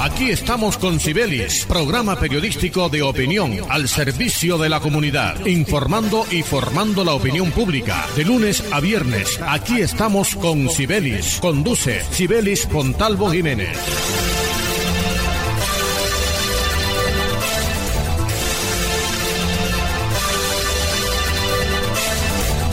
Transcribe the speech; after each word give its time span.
Aquí 0.00 0.30
estamos 0.30 0.78
con 0.78 0.98
Cibelis, 0.98 1.66
programa 1.66 2.18
periodístico 2.18 2.88
de 2.88 3.02
opinión 3.02 3.58
al 3.68 3.86
servicio 3.86 4.56
de 4.56 4.70
la 4.70 4.80
comunidad, 4.80 5.44
informando 5.44 6.24
y 6.30 6.42
formando 6.42 7.04
la 7.04 7.12
opinión 7.12 7.50
pública. 7.50 8.06
De 8.16 8.24
lunes 8.24 8.64
a 8.72 8.80
viernes, 8.80 9.38
aquí 9.46 9.82
estamos 9.82 10.36
con 10.36 10.70
Cibelis. 10.70 11.38
Conduce 11.42 12.00
Cibelis 12.12 12.64
Pontalvo 12.64 13.30
Jiménez. 13.30 13.76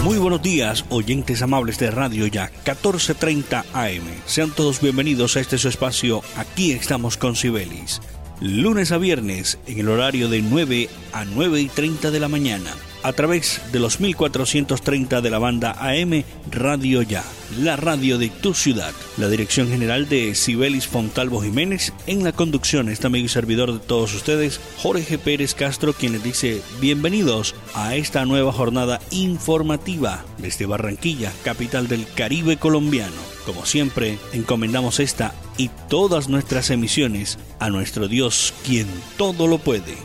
Muy 0.07 0.19
buenos 0.19 0.41
días, 0.41 0.85
oyentes 0.87 1.41
amables 1.41 1.79
de 1.79 1.91
Radio 1.91 2.27
Ya, 2.27 2.49
14:30 2.63 3.65
AM. 3.73 4.05
Sean 4.25 4.51
todos 4.51 4.79
bienvenidos 4.79 5.35
a 5.35 5.41
este 5.41 5.57
su 5.57 5.67
espacio. 5.67 6.21
Aquí 6.37 6.71
estamos 6.71 7.17
con 7.17 7.35
Cibelis. 7.35 7.99
Lunes 8.39 8.93
a 8.93 8.99
viernes, 8.99 9.59
en 9.67 9.79
el 9.79 9.89
horario 9.89 10.29
de 10.29 10.41
9 10.41 10.87
a 11.11 11.25
9 11.25 11.59
y 11.59 11.67
30 11.67 12.09
de 12.09 12.21
la 12.21 12.29
mañana 12.29 12.73
a 13.07 13.13
través 13.13 13.61
de 13.71 13.79
los 13.79 14.01
1430 14.01 15.21
de 15.21 15.29
la 15.29 15.39
banda 15.39 15.77
AM 15.79 16.25
Radio 16.51 17.01
Ya, 17.03 17.23
la 17.57 17.77
radio 17.77 18.17
de 18.17 18.29
tu 18.29 18.53
ciudad. 18.53 18.91
La 19.15 19.29
dirección 19.29 19.69
general 19.69 20.09
de 20.09 20.35
Sibelis 20.35 20.87
Fontalvo 20.87 21.41
Jiménez, 21.41 21.93
en 22.05 22.25
la 22.25 22.33
conducción 22.33 22.89
este 22.89 23.07
amigo 23.07 23.25
y 23.25 23.29
servidor 23.29 23.71
de 23.71 23.79
todos 23.79 24.13
ustedes, 24.13 24.59
Jorge 24.79 25.17
Pérez 25.17 25.53
Castro, 25.53 25.93
quien 25.93 26.11
les 26.11 26.23
dice 26.23 26.61
bienvenidos 26.81 27.55
a 27.73 27.95
esta 27.95 28.25
nueva 28.25 28.51
jornada 28.51 28.99
informativa 29.11 30.25
desde 30.37 30.65
Barranquilla, 30.65 31.31
capital 31.45 31.87
del 31.87 32.05
Caribe 32.13 32.57
colombiano. 32.57 33.15
Como 33.45 33.65
siempre, 33.65 34.17
encomendamos 34.33 34.99
esta 34.99 35.33
y 35.55 35.69
todas 35.87 36.27
nuestras 36.27 36.71
emisiones 36.71 37.39
a 37.59 37.69
nuestro 37.69 38.09
Dios, 38.09 38.53
quien 38.65 38.85
todo 39.15 39.47
lo 39.47 39.59
puede. 39.59 39.95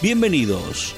Bienvenidos. 0.00 0.94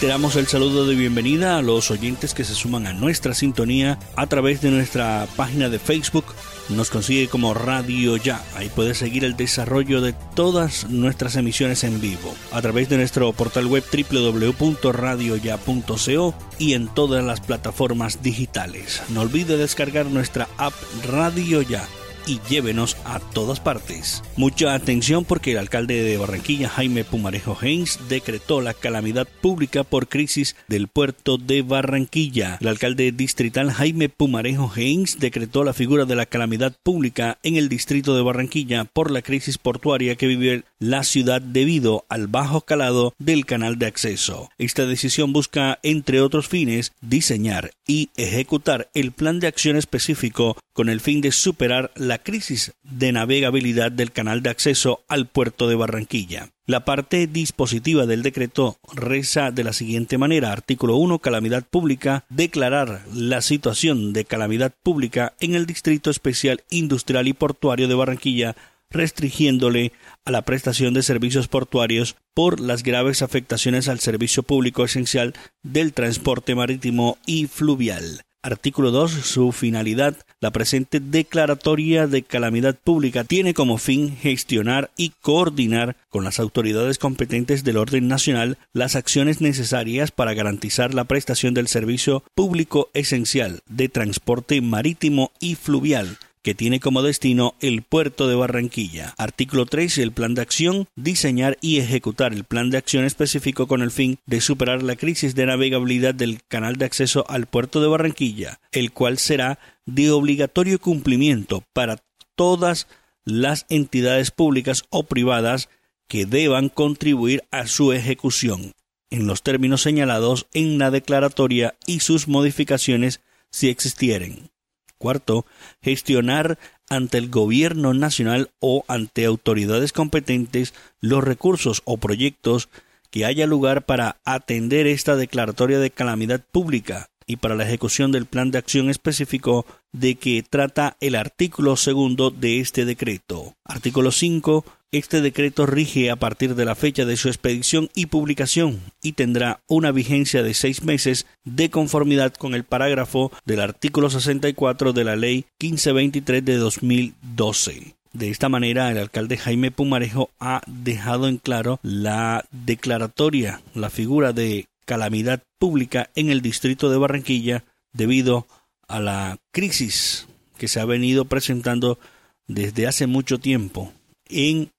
Reiteramos 0.00 0.36
el 0.36 0.46
saludo 0.46 0.86
de 0.86 0.94
bienvenida 0.94 1.58
a 1.58 1.62
los 1.62 1.90
oyentes 1.90 2.32
que 2.32 2.44
se 2.44 2.54
suman 2.54 2.86
a 2.86 2.92
nuestra 2.92 3.34
sintonía 3.34 3.98
a 4.14 4.28
través 4.28 4.60
de 4.60 4.70
nuestra 4.70 5.26
página 5.34 5.68
de 5.70 5.80
Facebook. 5.80 6.24
Nos 6.68 6.88
consigue 6.88 7.26
como 7.26 7.52
Radio 7.52 8.16
Ya. 8.16 8.40
Ahí 8.54 8.68
puede 8.68 8.94
seguir 8.94 9.24
el 9.24 9.36
desarrollo 9.36 10.00
de 10.00 10.14
todas 10.36 10.88
nuestras 10.88 11.34
emisiones 11.34 11.82
en 11.82 12.00
vivo 12.00 12.32
a 12.52 12.62
través 12.62 12.88
de 12.88 12.96
nuestro 12.96 13.32
portal 13.32 13.66
web 13.66 13.82
www.radioya.co 13.92 16.34
y 16.60 16.74
en 16.74 16.86
todas 16.86 17.24
las 17.24 17.40
plataformas 17.40 18.22
digitales. 18.22 19.02
No 19.08 19.22
olvide 19.22 19.56
descargar 19.56 20.06
nuestra 20.06 20.46
app 20.58 20.74
Radio 21.08 21.60
Ya 21.62 21.84
y 22.28 22.40
llévenos 22.48 22.96
a 23.04 23.20
todas 23.20 23.60
partes. 23.60 24.22
Mucha 24.36 24.74
atención 24.74 25.24
porque 25.24 25.52
el 25.52 25.58
alcalde 25.58 26.02
de 26.02 26.16
Barranquilla, 26.16 26.68
Jaime 26.68 27.04
Pumarejo 27.04 27.56
Haynes, 27.60 27.98
decretó 28.08 28.60
la 28.60 28.74
calamidad 28.74 29.26
pública 29.40 29.84
por 29.84 30.08
crisis 30.08 30.56
del 30.68 30.88
puerto 30.88 31.38
de 31.38 31.62
Barranquilla. 31.62 32.58
El 32.60 32.68
alcalde 32.68 33.12
distrital 33.12 33.70
Jaime 33.70 34.08
Pumarejo 34.08 34.70
Haynes 34.74 35.18
decretó 35.18 35.64
la 35.64 35.72
figura 35.72 36.04
de 36.04 36.16
la 36.16 36.26
calamidad 36.26 36.74
pública 36.82 37.38
en 37.42 37.56
el 37.56 37.68
distrito 37.68 38.14
de 38.14 38.22
Barranquilla 38.22 38.84
por 38.84 39.10
la 39.10 39.22
crisis 39.22 39.58
portuaria 39.58 40.16
que 40.16 40.26
vive 40.26 40.64
la 40.78 41.04
ciudad 41.04 41.40
debido 41.40 42.04
al 42.08 42.26
bajo 42.26 42.62
calado 42.62 43.14
del 43.18 43.46
canal 43.46 43.78
de 43.78 43.86
acceso. 43.86 44.50
Esta 44.58 44.86
decisión 44.86 45.32
busca, 45.32 45.78
entre 45.82 46.20
otros 46.20 46.48
fines, 46.48 46.92
diseñar 47.00 47.72
y 47.86 48.10
ejecutar 48.16 48.88
el 48.94 49.12
plan 49.12 49.40
de 49.40 49.46
acción 49.46 49.76
específico 49.76 50.56
con 50.72 50.88
el 50.88 51.00
fin 51.00 51.20
de 51.20 51.32
superar 51.32 51.90
la 51.96 52.17
crisis 52.18 52.72
de 52.82 53.12
navegabilidad 53.12 53.92
del 53.92 54.12
canal 54.12 54.42
de 54.42 54.50
acceso 54.50 55.04
al 55.08 55.26
puerto 55.26 55.68
de 55.68 55.74
Barranquilla. 55.74 56.50
La 56.66 56.84
parte 56.84 57.26
dispositiva 57.26 58.04
del 58.04 58.22
decreto 58.22 58.76
reza 58.92 59.50
de 59.50 59.64
la 59.64 59.72
siguiente 59.72 60.18
manera. 60.18 60.52
Artículo 60.52 60.96
1. 60.96 61.18
Calamidad 61.20 61.64
pública. 61.64 62.24
Declarar 62.28 63.02
la 63.14 63.40
situación 63.40 64.12
de 64.12 64.26
calamidad 64.26 64.74
pública 64.82 65.32
en 65.40 65.54
el 65.54 65.64
Distrito 65.64 66.10
Especial 66.10 66.62
Industrial 66.68 67.26
y 67.26 67.32
Portuario 67.32 67.88
de 67.88 67.94
Barranquilla 67.94 68.54
restringiéndole 68.90 69.92
a 70.24 70.30
la 70.30 70.42
prestación 70.42 70.94
de 70.94 71.02
servicios 71.02 71.48
portuarios 71.48 72.16
por 72.34 72.60
las 72.60 72.82
graves 72.82 73.22
afectaciones 73.22 73.88
al 73.88 74.00
servicio 74.00 74.42
público 74.42 74.84
esencial 74.84 75.34
del 75.62 75.92
transporte 75.92 76.54
marítimo 76.54 77.18
y 77.26 77.46
fluvial. 77.46 78.22
Artículo 78.42 78.92
2. 78.92 79.10
Su 79.10 79.50
finalidad. 79.50 80.16
La 80.40 80.52
presente 80.52 81.00
declaratoria 81.00 82.06
de 82.06 82.22
calamidad 82.22 82.76
pública 82.76 83.24
tiene 83.24 83.52
como 83.52 83.78
fin 83.78 84.16
gestionar 84.16 84.90
y 84.96 85.10
coordinar 85.20 85.96
con 86.08 86.22
las 86.22 86.38
autoridades 86.38 86.98
competentes 86.98 87.64
del 87.64 87.76
orden 87.76 88.06
nacional 88.06 88.56
las 88.72 88.94
acciones 88.94 89.40
necesarias 89.40 90.12
para 90.12 90.34
garantizar 90.34 90.94
la 90.94 91.04
prestación 91.04 91.54
del 91.54 91.66
servicio 91.66 92.22
público 92.36 92.90
esencial 92.94 93.60
de 93.68 93.88
transporte 93.88 94.60
marítimo 94.60 95.32
y 95.40 95.56
fluvial 95.56 96.18
que 96.42 96.54
tiene 96.54 96.80
como 96.80 97.02
destino 97.02 97.54
el 97.60 97.82
puerto 97.82 98.28
de 98.28 98.34
Barranquilla. 98.34 99.14
Artículo 99.18 99.66
3. 99.66 99.98
El 99.98 100.12
plan 100.12 100.34
de 100.34 100.42
acción. 100.42 100.88
Diseñar 100.96 101.58
y 101.60 101.78
ejecutar 101.78 102.32
el 102.32 102.44
plan 102.44 102.70
de 102.70 102.78
acción 102.78 103.04
específico 103.04 103.66
con 103.66 103.82
el 103.82 103.90
fin 103.90 104.18
de 104.26 104.40
superar 104.40 104.82
la 104.82 104.96
crisis 104.96 105.34
de 105.34 105.46
navegabilidad 105.46 106.14
del 106.14 106.40
canal 106.48 106.76
de 106.76 106.84
acceso 106.84 107.24
al 107.28 107.46
puerto 107.46 107.80
de 107.80 107.88
Barranquilla, 107.88 108.60
el 108.72 108.92
cual 108.92 109.18
será 109.18 109.58
de 109.86 110.10
obligatorio 110.10 110.78
cumplimiento 110.78 111.64
para 111.72 111.98
todas 112.34 112.86
las 113.24 113.66
entidades 113.68 114.30
públicas 114.30 114.84
o 114.90 115.02
privadas 115.02 115.68
que 116.08 116.24
deban 116.26 116.68
contribuir 116.68 117.44
a 117.50 117.66
su 117.66 117.92
ejecución, 117.92 118.72
en 119.10 119.26
los 119.26 119.42
términos 119.42 119.82
señalados 119.82 120.46
en 120.54 120.78
la 120.78 120.90
declaratoria 120.90 121.76
y 121.86 122.00
sus 122.00 122.28
modificaciones 122.28 123.20
si 123.50 123.68
existieren. 123.68 124.50
Cuarto, 124.98 125.46
gestionar 125.80 126.58
ante 126.90 127.18
el 127.18 127.30
gobierno 127.30 127.94
nacional 127.94 128.50
o 128.60 128.84
ante 128.88 129.24
autoridades 129.24 129.92
competentes 129.92 130.74
los 131.00 131.24
recursos 131.24 131.82
o 131.84 131.96
proyectos 131.96 132.68
que 133.10 133.24
haya 133.24 133.46
lugar 133.46 133.86
para 133.86 134.16
atender 134.24 134.86
esta 134.86 135.16
declaratoria 135.16 135.78
de 135.78 135.90
calamidad 135.90 136.42
pública 136.52 137.08
y 137.26 137.36
para 137.36 137.54
la 137.54 137.64
ejecución 137.64 138.10
del 138.10 138.26
plan 138.26 138.50
de 138.50 138.58
acción 138.58 138.88
específico 138.88 139.66
de 139.92 140.16
que 140.16 140.42
trata 140.42 140.96
el 141.00 141.14
artículo 141.14 141.76
segundo 141.76 142.30
de 142.30 142.60
este 142.60 142.84
decreto. 142.84 143.54
Artículo 143.64 144.10
5. 144.10 144.64
Este 144.90 145.20
decreto 145.20 145.66
rige 145.66 146.10
a 146.10 146.16
partir 146.16 146.54
de 146.54 146.64
la 146.64 146.74
fecha 146.74 147.04
de 147.04 147.18
su 147.18 147.28
expedición 147.28 147.90
y 147.94 148.06
publicación 148.06 148.80
y 149.02 149.12
tendrá 149.12 149.60
una 149.68 149.92
vigencia 149.92 150.42
de 150.42 150.54
seis 150.54 150.82
meses 150.82 151.26
de 151.44 151.68
conformidad 151.68 152.32
con 152.32 152.54
el 152.54 152.64
parágrafo 152.64 153.30
del 153.44 153.60
artículo 153.60 154.08
64 154.08 154.94
de 154.94 155.04
la 155.04 155.14
Ley 155.14 155.44
1523 155.60 156.42
de 156.42 156.56
2012. 156.56 157.96
De 158.14 158.30
esta 158.30 158.48
manera, 158.48 158.90
el 158.90 158.96
alcalde 158.96 159.36
Jaime 159.36 159.70
Pumarejo 159.70 160.30
ha 160.40 160.62
dejado 160.66 161.28
en 161.28 161.36
claro 161.36 161.80
la 161.82 162.46
declaratoria, 162.50 163.60
la 163.74 163.90
figura 163.90 164.32
de 164.32 164.68
calamidad 164.86 165.42
pública 165.58 166.08
en 166.14 166.30
el 166.30 166.40
distrito 166.40 166.88
de 166.88 166.96
Barranquilla 166.96 167.62
debido 167.92 168.46
a 168.88 169.00
la 169.00 169.36
crisis 169.52 170.28
que 170.56 170.66
se 170.66 170.80
ha 170.80 170.86
venido 170.86 171.26
presentando 171.26 171.98
desde 172.46 172.86
hace 172.86 173.06
mucho 173.06 173.36
tiempo 173.36 173.92
en 174.30 174.70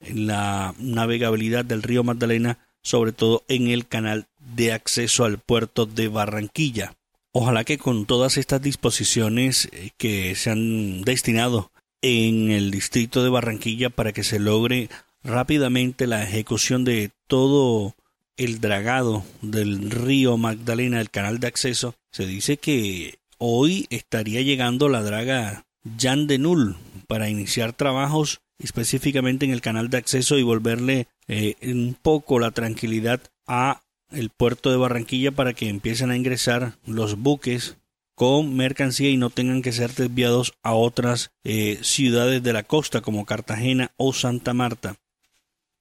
la 0.00 0.74
navegabilidad 0.78 1.64
del 1.64 1.82
río 1.82 2.04
Magdalena, 2.04 2.58
sobre 2.82 3.12
todo 3.12 3.44
en 3.48 3.68
el 3.68 3.86
canal 3.86 4.26
de 4.54 4.72
acceso 4.72 5.24
al 5.24 5.38
puerto 5.38 5.86
de 5.86 6.08
Barranquilla. 6.08 6.94
Ojalá 7.32 7.64
que 7.64 7.78
con 7.78 8.06
todas 8.06 8.38
estas 8.38 8.62
disposiciones 8.62 9.68
eh, 9.72 9.90
que 9.98 10.34
se 10.34 10.50
han 10.50 11.02
destinado 11.02 11.70
en 12.02 12.50
el 12.50 12.70
distrito 12.70 13.22
de 13.22 13.30
Barranquilla 13.30 13.90
para 13.90 14.12
que 14.12 14.24
se 14.24 14.38
logre 14.38 14.88
rápidamente 15.22 16.06
la 16.06 16.22
ejecución 16.22 16.84
de 16.84 17.10
todo 17.26 17.94
el 18.36 18.60
dragado 18.60 19.24
del 19.42 19.90
río 19.90 20.36
Magdalena, 20.36 21.00
el 21.00 21.10
canal 21.10 21.40
de 21.40 21.48
acceso, 21.48 21.94
se 22.12 22.26
dice 22.26 22.58
que 22.58 23.18
hoy 23.38 23.86
estaría 23.90 24.42
llegando 24.42 24.88
la 24.88 25.02
draga 25.02 25.64
Jan 25.98 26.26
de 26.26 26.38
Null 26.38 26.76
para 27.06 27.28
iniciar 27.28 27.72
trabajos 27.72 28.40
específicamente 28.58 29.44
en 29.44 29.52
el 29.52 29.60
canal 29.60 29.90
de 29.90 29.98
acceso 29.98 30.38
y 30.38 30.42
volverle 30.42 31.08
eh, 31.28 31.56
un 31.62 31.96
poco 32.00 32.38
la 32.38 32.50
tranquilidad 32.50 33.20
a 33.46 33.82
el 34.10 34.30
puerto 34.30 34.70
de 34.70 34.76
Barranquilla 34.76 35.32
para 35.32 35.52
que 35.52 35.68
empiecen 35.68 36.10
a 36.10 36.16
ingresar 36.16 36.78
los 36.86 37.18
buques 37.18 37.76
con 38.14 38.56
mercancía 38.56 39.10
y 39.10 39.16
no 39.16 39.30
tengan 39.30 39.62
que 39.62 39.72
ser 39.72 39.92
desviados 39.94 40.54
a 40.62 40.74
otras 40.74 41.32
eh, 41.44 41.78
ciudades 41.82 42.42
de 42.42 42.52
la 42.52 42.62
costa 42.62 43.02
como 43.02 43.26
Cartagena 43.26 43.92
o 43.96 44.12
Santa 44.12 44.54
Marta. 44.54 44.96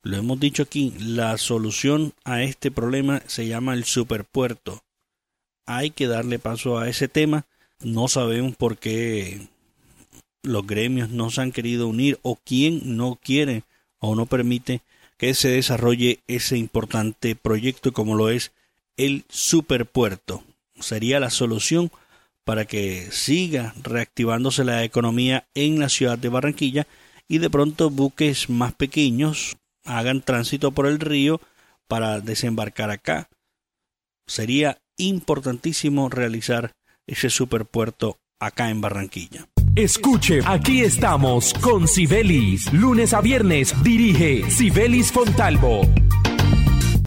Lo 0.04 0.18
hemos 0.18 0.40
dicho 0.40 0.64
aquí, 0.64 0.94
la 1.00 1.38
solución 1.38 2.14
a 2.26 2.44
este 2.44 2.72
problema 2.72 3.24
se 3.26 3.48
llama 3.48 3.74
el 3.74 3.86
superpuerto. 3.86 4.84
Hay 5.66 5.92
que 5.92 6.08
darle 6.08 6.38
paso 6.38 6.78
a 6.78 6.90
ese 6.90 7.08
tema. 7.08 7.46
No 7.80 8.08
sabemos 8.08 8.56
por 8.56 8.78
qué 8.78 9.48
los 10.46 10.66
gremios 10.66 11.10
no 11.10 11.30
se 11.30 11.42
han 11.42 11.52
querido 11.52 11.88
unir 11.88 12.20
o 12.22 12.38
quién 12.44 12.98
no 12.98 13.20
quiere 13.22 13.64
o 14.00 14.16
no 14.16 14.26
permite 14.26 14.82
que 15.18 15.34
se 15.34 15.50
desarrolle 15.50 16.20
ese 16.28 16.58
importante 16.58 17.36
proyecto 17.36 17.94
como 17.94 18.16
lo 18.16 18.30
es 18.30 18.52
el 18.98 19.24
superpuerto. 19.30 20.44
Sería 20.80 21.20
la 21.20 21.30
solución 21.30 21.92
para 22.44 22.66
que 22.66 23.10
siga 23.12 23.74
reactivándose 23.82 24.64
la 24.64 24.84
economía 24.84 25.46
en 25.56 25.80
la 25.80 25.90
ciudad 25.90 26.18
de 26.18 26.30
Barranquilla 26.30 26.88
y 27.28 27.40
de 27.40 27.50
pronto 27.50 27.90
buques 27.90 28.50
más 28.50 28.74
pequeños 28.74 29.58
hagan 29.84 30.22
tránsito 30.22 30.72
por 30.72 30.86
el 30.86 31.00
río 31.00 31.42
para 31.88 32.20
desembarcar 32.22 32.92
acá. 32.92 33.30
Sería 34.28 34.78
importantísimo 34.98 36.10
realizar 36.10 36.74
ese 37.08 37.30
superpuerto 37.30 38.18
acá 38.40 38.70
en 38.70 38.82
Barranquilla. 38.82 39.48
Escuche, 39.76 40.40
aquí 40.46 40.84
estamos 40.84 41.54
con 41.56 41.86
Sibelis. 41.86 42.72
Lunes 42.72 43.14
a 43.14 43.20
viernes 43.20 43.76
dirige 43.84 44.50
Sibelis 44.50 45.12
Fontalvo. 45.12 45.82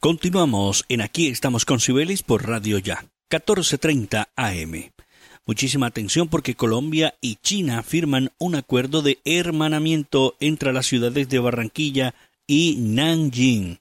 Continuamos 0.03 0.85
en 0.91 1.01
Aquí 1.01 1.29
estamos 1.29 1.65
con 1.65 1.81
Sibelis 1.81 2.23
por 2.23 2.47
Radio 2.47 2.77
Ya, 2.77 3.07
14:30 3.31 4.29
AM. 4.37 4.93
Muchísima 5.47 5.87
atención 5.87 6.29
porque 6.29 6.57
Colombia 6.57 7.15
y 7.23 7.37
China 7.37 7.83
firman 7.83 8.33
un 8.37 8.55
acuerdo 8.55 9.01
de 9.01 9.19
hermanamiento 9.25 10.37
entre 10.39 10.75
las 10.75 10.85
ciudades 10.85 11.31
de 11.31 11.39
Barranquilla 11.39 12.15
y 12.47 12.77
Nanjing. 12.81 13.79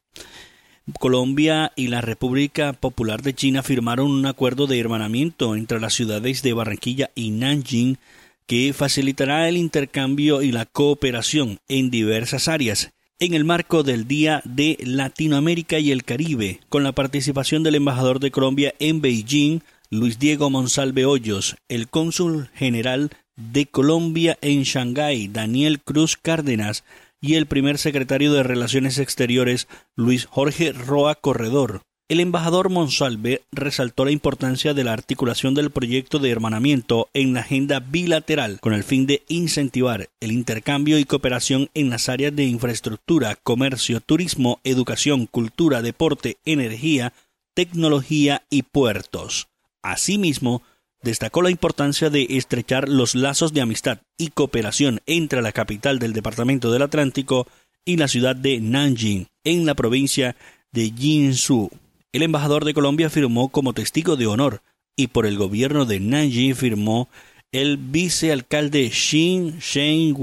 Colombia 0.98 1.74
y 1.76 1.88
la 1.88 2.00
República 2.00 2.72
Popular 2.72 3.22
de 3.22 3.36
China 3.36 3.64
firmaron 3.64 4.10
un 4.10 4.26
acuerdo 4.28 4.66
de 4.66 4.80
hermanamiento 4.80 5.58
entre 5.58 5.82
las 5.82 5.94
ciudades 5.94 6.42
de 6.42 6.54
Barranquilla 6.54 7.12
y 7.16 7.32
Nanjing 7.32 7.98
que 8.48 8.74
facilitará 8.74 9.48
el 9.48 9.58
intercambio 9.58 10.42
y 10.42 10.52
la 10.52 10.66
cooperación 10.66 11.60
en 11.68 11.92
diversas 11.92 12.48
áreas 12.48 12.92
en 13.20 13.34
el 13.34 13.46
marco 13.46 13.84
del 13.84 14.08
Día 14.08 14.42
de 14.46 14.78
Latinoamérica 14.80 15.80
y 15.80 15.92
el 15.92 16.04
Caribe, 16.04 16.60
con 16.70 16.84
la 16.84 16.92
participación 16.92 17.64
del 17.64 17.76
embajador 17.76 18.20
de 18.20 18.32
Colombia 18.32 18.74
en 18.80 19.02
Beijing, 19.02 19.62
Luis 19.90 20.20
Diego 20.20 20.50
Monsalve 20.50 21.06
Hoyos, 21.06 21.56
el 21.68 21.88
cónsul 21.88 22.50
general 22.54 23.10
de 23.36 23.66
Colombia 23.66 24.38
en 24.42 24.64
Shanghái, 24.64 25.30
Daniel 25.30 25.82
Cruz 25.82 26.16
Cárdenas, 26.16 26.84
y 27.20 27.36
el 27.36 27.48
primer 27.48 27.80
secretario 27.80 28.34
de 28.34 28.44
Relaciones 28.44 29.00
Exteriores, 29.00 29.68
Luis 29.96 30.26
Jorge 30.26 30.72
Roa 30.72 31.16
Corredor. 31.16 31.82
El 32.10 32.22
embajador 32.22 32.70
Monsalve 32.70 33.42
resaltó 33.52 34.06
la 34.06 34.12
importancia 34.12 34.74
de 34.74 34.86
la 34.86 34.94
articulación 34.94 35.54
del 35.54 35.72
proyecto 35.72 36.20
de 36.20 36.30
hermanamiento 36.30 37.10
en 37.14 37.34
la 37.34 37.42
agenda 37.42 37.82
bilateral 37.82 38.62
con 38.62 38.74
el 38.74 38.86
fin 38.86 39.06
de 39.08 39.24
incentivar 39.28 40.08
el 40.22 40.32
intercambio 40.32 41.00
y 41.00 41.04
cooperación 41.04 41.70
en 41.74 41.90
las 41.90 42.08
áreas 42.08 42.34
de 42.34 42.46
infraestructura, 42.46 43.36
comercio, 43.36 44.00
turismo, 44.00 44.62
educación, 44.64 45.26
cultura, 45.26 45.82
deporte, 45.82 46.38
energía, 46.46 47.12
tecnología 47.54 48.44
y 48.50 48.64
puertos. 48.64 49.50
Asimismo, 49.82 50.62
destacó 51.04 51.42
la 51.42 51.52
importancia 51.52 52.10
de 52.10 52.26
estrechar 52.30 52.88
los 52.88 53.16
lazos 53.16 53.52
de 53.52 53.60
amistad 53.60 54.00
y 54.18 54.30
cooperación 54.30 55.02
entre 55.08 55.42
la 55.42 55.52
capital 55.52 56.00
del 56.00 56.14
Departamento 56.14 56.72
del 56.72 56.84
Atlántico 56.84 57.48
y 57.84 57.98
la 57.98 58.08
ciudad 58.08 58.38
de 58.38 58.62
Nanjing, 58.62 59.28
en 59.44 59.66
la 59.66 59.76
provincia 59.76 60.38
de 60.72 60.94
Jinsu. 60.98 61.70
El 62.14 62.24
embajador 62.24 62.64
de 62.66 62.74
Colombia 62.74 63.10
firmó 63.10 63.50
como 63.50 63.74
testigo 63.74 64.16
de 64.16 64.28
honor 64.28 64.62
y 64.96 65.08
por 65.08 65.26
el 65.26 65.38
gobierno 65.38 65.86
de 65.86 66.00
Nanjing 66.00 66.56
firmó 66.56 67.10
el 67.52 67.78
vicealcalde 67.78 68.90
Xin 68.90 69.60
Shen 69.60 70.16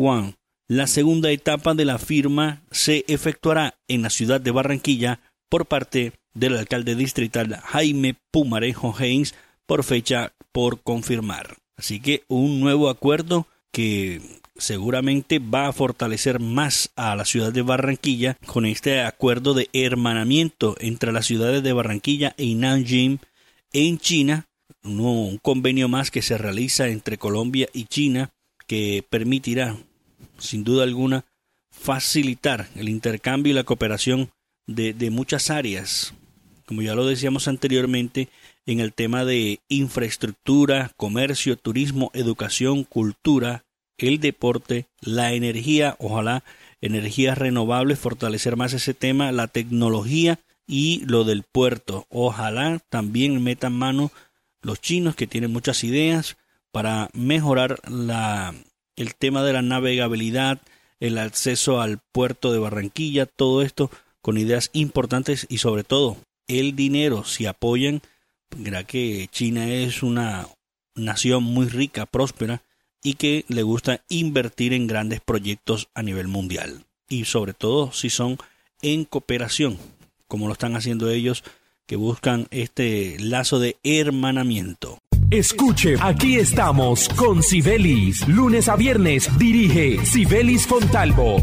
La 0.67 0.87
segunda 0.87 1.31
etapa 1.31 1.75
de 1.75 1.85
la 1.85 1.99
firma 1.99 2.63
se 2.71 3.05
efectuará 3.07 3.75
en 3.89 4.03
la 4.03 4.11
ciudad 4.11 4.41
de 4.41 4.51
Barranquilla 4.51 5.21
por 5.49 5.67
parte 5.67 6.13
del 6.33 6.57
alcalde 6.57 6.97
distrital 6.97 7.61
Jaime 7.63 8.17
Pumarejo 8.31 8.95
Haynes 8.99 9.35
por 9.67 9.85
fecha 9.85 10.33
por 10.53 10.83
confirmar. 10.83 11.57
Así 11.77 12.01
que 12.01 12.25
un 12.29 12.61
nuevo 12.61 12.89
acuerdo 12.89 13.47
que 13.73 14.41
seguramente 14.57 15.39
va 15.39 15.69
a 15.69 15.73
fortalecer 15.73 16.41
más 16.41 16.91
a 16.97 17.17
la 17.17 17.25
ciudad 17.25 17.53
de 17.53 17.63
Barranquilla 17.63 18.37
con 18.47 18.67
este 18.67 19.03
acuerdo 19.03 19.55
de 19.55 19.69
hermanamiento 19.73 20.77
entre 20.81 21.13
las 21.13 21.27
ciudades 21.27 21.63
de 21.63 21.73
Barranquilla 21.73 22.35
y 22.37 22.55
Nanjing 22.55 23.21
en 23.73 23.99
China, 23.99 24.47
un 24.83 25.39
convenio 25.39 25.89
más 25.89 26.11
que 26.11 26.23
se 26.23 26.39
realiza 26.39 26.89
entre 26.89 27.19
Colombia 27.19 27.69
y 27.73 27.85
China 27.87 28.31
que 28.67 29.05
permitirá 29.09 29.77
sin 30.39 30.65
duda 30.65 30.85
alguna 30.85 31.25
facilitar 31.71 32.69
el 32.77 32.89
intercambio 32.89 33.51
y 33.53 33.55
la 33.55 33.65
cooperación 33.65 34.31
de, 34.67 34.95
de 34.95 35.11
muchas 35.11 35.51
áreas, 35.51 36.15
como 36.67 36.83
ya 36.83 36.95
lo 36.95 37.07
decíamos 37.07 37.49
anteriormente, 37.49 38.29
en 38.67 38.81
el 38.81 38.93
tema 38.93 39.25
de 39.25 39.61
infraestructura, 39.69 40.93
comercio, 40.97 41.57
turismo, 41.57 42.11
educación, 42.15 42.85
cultura, 42.85 43.64
el 43.99 44.21
deporte, 44.21 44.87
la 45.01 45.33
energía, 45.33 45.97
ojalá 45.99 46.45
energías 46.81 47.39
renovables, 47.39 47.99
fortalecer 47.99 48.57
más 48.57 48.73
ese 48.73 48.95
tema, 48.95 49.33
la 49.33 49.49
tecnología 49.49 50.39
y 50.67 51.05
lo 51.07 51.25
del 51.25 51.43
puerto. 51.43 52.07
Ojalá 52.11 52.81
también 52.89 53.43
metan 53.43 53.73
mano 53.73 54.11
los 54.63 54.81
chinos 54.81 55.17
que 55.17 55.27
tienen 55.27 55.53
muchas 55.53 55.85
ideas 55.85 56.37
para 56.71 57.09
mejorar 57.13 57.79
la, 57.89 58.55
el 58.97 59.15
tema 59.15 59.43
de 59.43 59.53
la 59.53 59.63
navegabilidad, 59.63 60.61
el 61.01 61.19
acceso 61.19 61.81
al 61.81 61.99
puerto 62.13 62.53
de 62.53 62.59
Barranquilla, 62.59 63.27
todo 63.27 63.63
esto 63.63 63.91
con 64.21 64.39
ideas 64.39 64.71
importantes 64.73 65.47
y 65.49 65.59
sobre 65.59 65.85
todo 65.85 66.17
el 66.49 66.77
dinero, 66.77 67.25
si 67.25 67.47
apoyan 67.47 68.03
Verá 68.57 68.85
que 68.85 69.29
China 69.33 69.69
es 69.69 70.03
una 70.03 70.47
nación 70.95 71.43
muy 71.43 71.67
rica, 71.67 72.07
próspera 72.07 72.63
y 73.05 73.15
que 73.15 73.45
le 73.47 73.63
gusta 73.63 74.01
invertir 74.09 74.73
en 74.73 74.89
grandes 74.89 75.21
proyectos 75.21 75.89
a 75.95 76.03
nivel 76.03 76.27
mundial. 76.27 76.85
Y 77.09 77.27
sobre 77.27 77.53
todo 77.53 77.93
si 77.93 78.11
son 78.11 78.39
en 78.83 79.05
cooperación, 79.05 79.79
como 80.27 80.49
lo 80.49 80.55
están 80.55 80.75
haciendo 80.75 81.09
ellos, 81.11 81.45
que 81.87 81.95
buscan 81.95 82.49
este 82.51 83.17
lazo 83.21 83.61
de 83.61 83.77
hermanamiento. 83.85 84.99
Escuche, 85.31 85.97
aquí 86.01 86.37
estamos 86.37 87.09
con 87.11 87.43
Sibelis. 87.43 88.27
Lunes 88.27 88.69
a 88.69 88.77
viernes 88.77 89.29
dirige 89.39 90.05
Sibelis 90.05 90.67
Fontalvo 90.67 91.37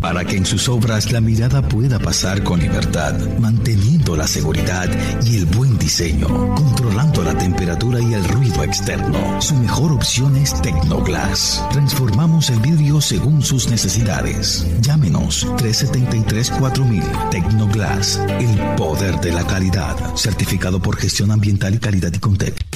para 0.00 0.24
que 0.24 0.36
en 0.36 0.46
sus 0.46 0.68
obras 0.68 1.10
la 1.10 1.20
mirada 1.20 1.66
pueda 1.66 1.98
pasar 1.98 2.44
con 2.44 2.60
libertad, 2.60 3.14
manteniendo 3.40 3.85
la 4.14 4.26
seguridad 4.28 4.88
y 5.24 5.38
el 5.38 5.46
buen 5.46 5.78
diseño, 5.78 6.28
controlando 6.54 7.22
la 7.22 7.36
temperatura 7.36 7.98
y 8.00 8.14
el 8.14 8.24
ruido 8.28 8.62
externo. 8.62 9.40
Su 9.40 9.54
mejor 9.56 9.92
opción 9.92 10.36
es 10.36 10.60
Tecnoglass. 10.60 11.64
Transformamos 11.72 12.50
el 12.50 12.60
vidrio 12.60 13.00
según 13.00 13.42
sus 13.42 13.68
necesidades. 13.68 14.66
Llámenos 14.82 15.46
373-4000 15.46 17.30
Tecnoglass, 17.30 18.20
el 18.38 18.76
poder 18.76 19.18
de 19.20 19.32
la 19.32 19.46
calidad, 19.46 19.96
certificado 20.14 20.80
por 20.80 20.96
gestión 20.96 21.30
ambiental 21.30 21.74
y 21.74 21.78
calidad 21.78 22.12
y 22.12 22.18
Contec. 22.18 22.75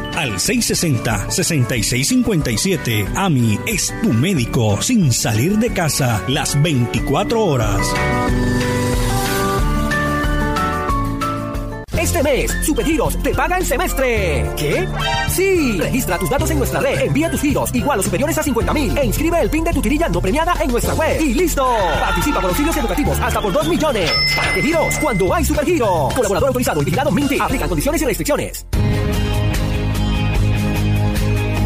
al 0.15 0.33
660-6657. 0.33 3.07
AMI 3.15 3.59
es 3.67 3.93
tu 4.01 4.13
médico 4.13 4.81
sin 4.81 5.11
salir 5.11 5.57
de 5.57 5.73
casa 5.73 6.23
las 6.27 6.61
24 6.61 7.43
horas. 7.43 7.85
Este 12.01 12.23
mes, 12.23 12.51
Supergiros 12.65 13.21
te 13.21 13.33
paga 13.33 13.57
el 13.57 13.65
semestre. 13.65 14.49
¿Qué? 14.57 14.87
Sí. 15.29 15.77
Registra 15.77 16.17
tus 16.17 16.29
datos 16.29 16.49
en 16.49 16.57
nuestra 16.57 16.79
red, 16.79 17.01
envía 17.01 17.29
tus 17.29 17.39
giros 17.39 17.73
igual 17.75 17.99
o 17.99 18.03
superiores 18.03 18.37
a 18.37 18.43
50 18.43 18.73
mil 18.73 18.97
e 18.97 19.05
inscribe 19.05 19.39
el 19.39 19.49
PIN 19.49 19.63
de 19.63 19.71
tu 19.71 19.81
tirilla 19.81 20.09
no 20.09 20.19
premiada 20.19 20.55
en 20.61 20.71
nuestra 20.71 20.95
web. 20.95 21.21
Y 21.21 21.35
listo. 21.35 21.63
Participa 21.99 22.41
por 22.41 22.49
auxilios 22.49 22.75
educativos 22.75 23.19
hasta 23.19 23.39
por 23.39 23.53
2 23.53 23.67
millones. 23.67 24.11
¿Para 24.35 24.53
qué 24.53 24.63
giros? 24.63 24.97
Cuando 24.99 25.33
hay 25.33 25.45
Supergiros. 25.45 26.13
Colaborador 26.13 26.47
autorizado 26.47 26.81
y 26.81 26.85
vigilado 26.85 27.11
Minty. 27.11 27.37
Aplican 27.39 27.69
condiciones 27.69 28.01
y 28.01 28.05
restricciones. 28.05 28.65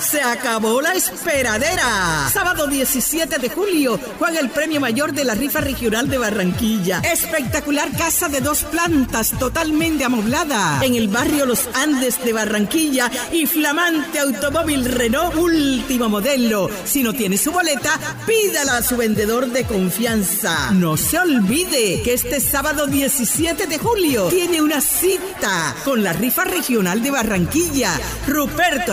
Se 0.00 0.20
acabó 0.20 0.80
la 0.80 0.92
esperadera. 0.94 2.28
Sábado 2.32 2.66
17 2.66 3.38
de 3.38 3.48
julio 3.48 3.98
juega 4.18 4.40
el 4.40 4.50
premio 4.50 4.80
mayor 4.80 5.12
de 5.12 5.24
la 5.24 5.34
rifa 5.34 5.60
regional 5.60 6.08
de 6.08 6.18
Barranquilla. 6.18 6.98
Espectacular 6.98 7.96
casa 7.96 8.28
de 8.28 8.40
dos 8.40 8.64
plantas 8.64 9.30
totalmente 9.38 10.04
amoblada 10.04 10.84
en 10.84 10.96
el 10.96 11.06
barrio 11.06 11.46
Los 11.46 11.68
Andes 11.74 12.24
de 12.24 12.32
Barranquilla 12.32 13.08
y 13.30 13.46
flamante 13.46 14.18
automóvil 14.18 14.84
Renault 14.84 15.36
último 15.36 16.08
modelo. 16.08 16.68
Si 16.84 17.04
no 17.04 17.12
tiene 17.12 17.38
su 17.38 17.52
boleta, 17.52 17.92
pídala 18.26 18.78
a 18.78 18.82
su 18.82 18.96
vendedor 18.96 19.46
de 19.46 19.64
confianza. 19.64 20.72
No 20.72 20.96
se 20.96 21.20
olvide 21.20 22.02
que 22.02 22.14
este 22.14 22.40
sábado 22.40 22.88
17 22.88 23.68
de 23.68 23.78
julio 23.78 24.26
tiene 24.26 24.60
una 24.60 24.80
cita 24.80 25.76
con 25.84 26.02
la 26.02 26.12
rifa 26.12 26.42
regional 26.44 27.00
de 27.00 27.12
Barranquilla. 27.12 27.92
Ruperto 28.26 28.92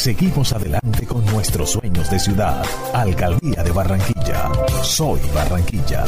Seguimos 0.00 0.50
adelante 0.54 1.06
con 1.06 1.22
nuestros 1.26 1.72
sueños 1.72 2.10
de 2.10 2.18
ciudad. 2.18 2.64
Alcaldía 2.94 3.62
de 3.62 3.70
Barranquilla. 3.70 4.50
Soy 4.82 5.20
Barranquilla. 5.34 6.06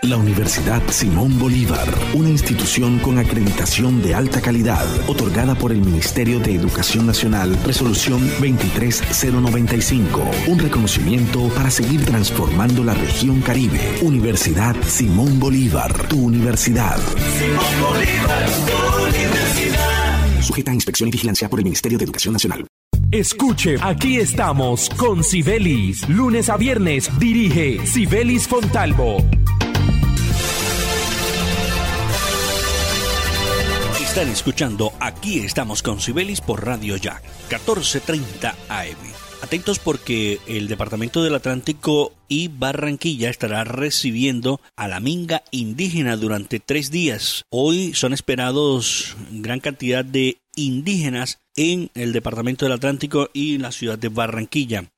La 0.00 0.16
Universidad 0.16 0.80
Simón 0.88 1.38
Bolívar, 1.38 1.86
una 2.14 2.30
institución 2.30 3.00
con 3.00 3.18
acreditación 3.18 4.00
de 4.02 4.14
alta 4.14 4.40
calidad, 4.40 4.86
otorgada 5.06 5.54
por 5.54 5.72
el 5.72 5.82
Ministerio 5.82 6.40
de 6.40 6.54
Educación 6.54 7.06
Nacional, 7.06 7.54
resolución 7.62 8.26
23095, 8.40 10.22
un 10.46 10.58
reconocimiento 10.58 11.50
para 11.50 11.70
seguir 11.70 12.02
transformando 12.06 12.82
la 12.82 12.94
región 12.94 13.42
Caribe. 13.42 13.98
Universidad 14.00 14.74
Simón 14.86 15.38
Bolívar, 15.38 15.92
tu 16.08 16.18
universidad. 16.18 16.96
Simón 16.96 17.82
Bolívar, 17.82 18.48
tu 18.64 19.04
universidad. 19.04 19.95
Sujeta 20.40 20.70
a 20.70 20.74
inspección 20.74 21.08
y 21.08 21.12
vigilancia 21.12 21.48
por 21.48 21.60
el 21.60 21.64
Ministerio 21.64 21.98
de 21.98 22.04
Educación 22.04 22.32
Nacional. 22.32 22.66
Escuche, 23.10 23.76
aquí 23.80 24.16
estamos 24.16 24.90
con 24.90 25.22
Sibelis. 25.22 26.08
Lunes 26.08 26.48
a 26.48 26.56
viernes 26.56 27.08
dirige 27.18 27.86
Sibelis 27.86 28.48
Fontalvo. 28.48 29.18
Están 34.00 34.28
escuchando 34.28 34.92
Aquí 34.98 35.40
estamos 35.40 35.82
con 35.82 36.00
Sibelis 36.00 36.40
por 36.40 36.64
Radio 36.64 36.96
Ya, 36.96 37.20
1430 37.50 38.54
AM. 38.68 39.15
Atentos 39.42 39.78
porque 39.78 40.40
el 40.46 40.66
Departamento 40.66 41.22
del 41.22 41.34
Atlántico 41.34 42.14
y 42.26 42.48
Barranquilla 42.48 43.28
estará 43.28 43.64
recibiendo 43.64 44.60
a 44.76 44.88
la 44.88 44.98
minga 44.98 45.42
indígena 45.50 46.16
durante 46.16 46.58
tres 46.58 46.90
días. 46.90 47.44
Hoy 47.50 47.94
son 47.94 48.12
esperados 48.12 49.16
gran 49.30 49.60
cantidad 49.60 50.04
de 50.04 50.38
indígenas 50.56 51.38
en 51.54 51.90
el 51.94 52.12
Departamento 52.12 52.64
del 52.64 52.72
Atlántico 52.72 53.28
y 53.32 53.56
en 53.56 53.62
la 53.62 53.72
ciudad 53.72 53.98
de 53.98 54.08
Barranquilla. 54.08 54.90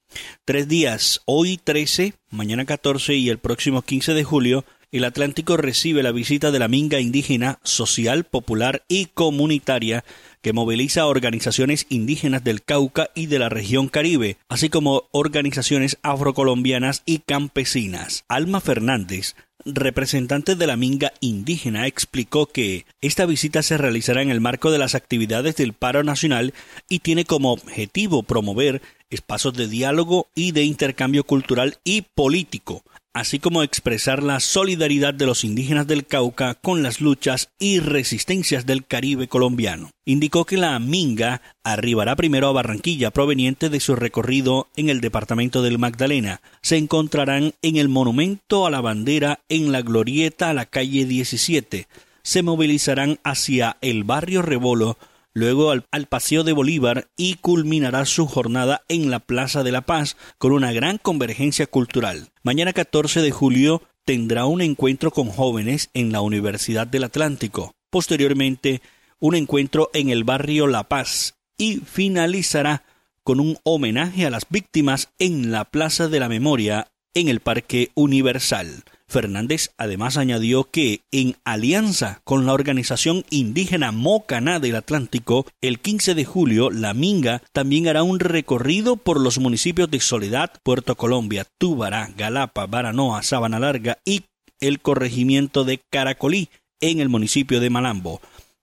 Tres 0.45 0.69
días, 0.69 1.21
hoy 1.27 1.59
13, 1.63 2.15
mañana 2.31 2.65
14 2.65 3.15
y 3.15 3.29
el 3.29 3.39
próximo 3.39 3.83
15 3.83 4.15
de 4.15 4.25
julio 4.25 4.65
el 4.91 5.05
Atlántico 5.05 5.57
recibe 5.57 6.03
la 6.03 6.13
visita 6.13 6.51
de 6.51 6.59
la 6.59 6.69
minga 6.69 7.01
indígena 7.01 7.59
social, 7.63 8.25
popular 8.25 8.85
y 8.89 9.07
comunitaria 9.07 10.05
que 10.41 10.53
moviliza 10.53 11.03
a 11.03 11.07
organizaciones 11.07 11.87
indígenas 11.91 12.43
del 12.43 12.63
Cauca 12.63 13.11
y 13.15 13.27
de 13.27 13.39
la 13.39 13.49
región 13.49 13.89
Caribe, 13.89 14.39
así 14.49 14.71
como 14.71 15.05
organizaciones 15.11 15.99
afrocolombianas 16.03 17.03
y 17.05 17.19
campesinas. 17.19 18.25
Alma 18.29 18.61
Fernández, 18.61 19.35
representante 19.65 20.55
de 20.55 20.67
la 20.67 20.77
Minga 20.77 21.13
indígena, 21.21 21.87
explicó 21.87 22.47
que 22.47 22.87
esta 23.03 23.27
visita 23.27 23.63
se 23.63 23.77
realizará 23.77 24.23
en 24.23 24.31
el 24.31 24.41
marco 24.41 24.71
de 24.71 24.79
las 24.79 24.95
actividades 24.95 25.57
del 25.57 25.75
paro 25.75 26.03
nacional 26.03 26.55
y 26.89 27.01
tiene 27.01 27.25
como 27.25 27.53
objetivo 27.53 28.23
promover 28.23 28.81
espacios 29.11 29.55
de 29.55 29.69
diálogo 29.69 30.29
y 30.35 30.53
de 30.53 30.65
intercambio 30.65 31.25
cultural 31.25 31.79
y 31.85 32.03
político, 32.03 32.83
así 33.15 33.39
como 33.39 33.63
expresar 33.63 34.23
la 34.23 34.41
solidaridad 34.41 35.15
de 35.15 35.27
los 35.27 35.45
indígenas 35.45 35.87
del 35.87 36.07
Cauca 36.07 36.55
con 36.55 36.83
las 36.83 37.01
luchas 37.01 37.51
y 37.59 37.81
resistencias 37.81 38.67
del 38.67 38.87
Caribe 38.87 39.29
colombiano. 39.29 39.91
Indicó 40.05 40.45
que 40.45 40.57
la 40.57 40.79
Minga 40.79 41.43
arribará 41.65 42.17
primero 42.17 42.49
a 42.49 42.53
Barranquilla 42.53 43.11
proveniente 43.11 43.69
de 43.69 43.81
su 43.81 43.97
recorrido 43.97 44.69
en 44.77 44.89
el 44.89 45.01
departamento 45.01 45.63
del 45.63 45.79
Magdalena. 45.79 46.41
Se 46.63 46.77
encontrarán 46.77 47.55
en 47.63 47.77
el 47.77 47.89
monumento 47.89 48.67
a 48.67 48.71
la 48.71 48.81
bandera 48.81 49.41
en 49.49 49.73
la 49.73 49.83
glorieta 49.83 50.51
a 50.51 50.55
la 50.55 50.67
calle 50.67 51.05
17. 51.05 51.89
Se 52.23 52.43
movilizarán 52.43 53.19
hacia 53.25 53.77
el 53.81 54.05
barrio 54.05 54.43
Rebolo 54.43 54.99
luego 55.39 55.71
al, 55.71 56.07
Paseo 56.09 56.45
de 56.45 56.53
Bolívar 56.53 57.09
y 57.17 57.35
culminará 57.35 58.05
su 58.05 58.27
jornada 58.27 58.83
en 58.89 59.11
la 59.11 59.21
Plaza 59.21 59.63
de 59.63 59.73
la 59.73 59.83
Paz 59.83 60.17
con 60.37 60.53
una 60.53 60.73
gran 60.73 60.99
convergencia 60.99 61.67
cultural. 61.67 62.29
Mañana 62.43 62.73
14 62.73 63.23
de 63.23 63.31
julio 63.31 63.83
tendrá 64.05 64.47
un 64.47 64.61
encuentro 64.61 65.11
con 65.11 65.29
jóvenes 65.29 65.91
en 65.95 66.13
la 66.13 66.21
Universidad 66.21 66.87
del 66.87 67.05
Atlántico. 67.05 67.73
Posteriormente, 67.91 68.83
un 69.21 69.35
encuentro 69.35 69.91
en 69.95 70.11
el 70.11 70.25
barrio 70.25 70.67
La 70.67 70.85
Paz 70.85 71.35
y 71.57 71.77
finalizará 71.77 72.85
con 73.23 73.41
un 73.41 73.59
homenaje 73.63 74.27
a 74.27 74.31
las 74.31 74.47
víctimas 74.49 75.11
en 75.19 75.51
la 75.51 75.65
Plaza 75.67 76.09
de 76.09 76.21
la 76.21 76.29
Memoria 76.29 76.89
en 77.15 77.29
el 77.29 77.41
Parque 77.41 77.91
Universal. 77.95 78.85
Fernández 79.09 79.71
además 79.79 80.17
añadió 80.17 80.65
que, 80.65 81.01
en 81.11 81.37
alianza 81.45 82.21
con 82.25 82.47
la 82.47 82.53
organización 82.53 83.25
indígena 83.31 83.91
Mocaná 83.91 84.61
del 84.61 84.77
Atlántico, 84.77 85.47
el 85.61 85.81
15 85.81 86.15
de 86.15 86.25
julio 86.25 86.71
la 86.71 86.95
Minga 86.95 87.43
también 87.53 87.89
hará 87.89 88.03
un 88.03 88.21
recorrido 88.21 88.97
por 88.97 89.21
los 89.21 89.39
municipios 89.39 89.91
de 89.91 90.01
Soledad, 90.01 90.53
Puerto 90.63 90.97
Colombia, 90.97 91.47
Túbara, 91.59 92.11
Galapa, 92.17 92.67
Baranoa, 92.67 93.23
Sabana 93.23 93.59
Larga 93.59 93.99
y 94.05 94.25
el 94.61 94.81
corregimiento 94.81 95.65
de 95.65 95.81
Caracolí 95.91 96.51
en 96.81 97.01
el 97.01 97.09
municipio 97.09 97.61
de 97.61 97.71
Malambo 97.71 98.21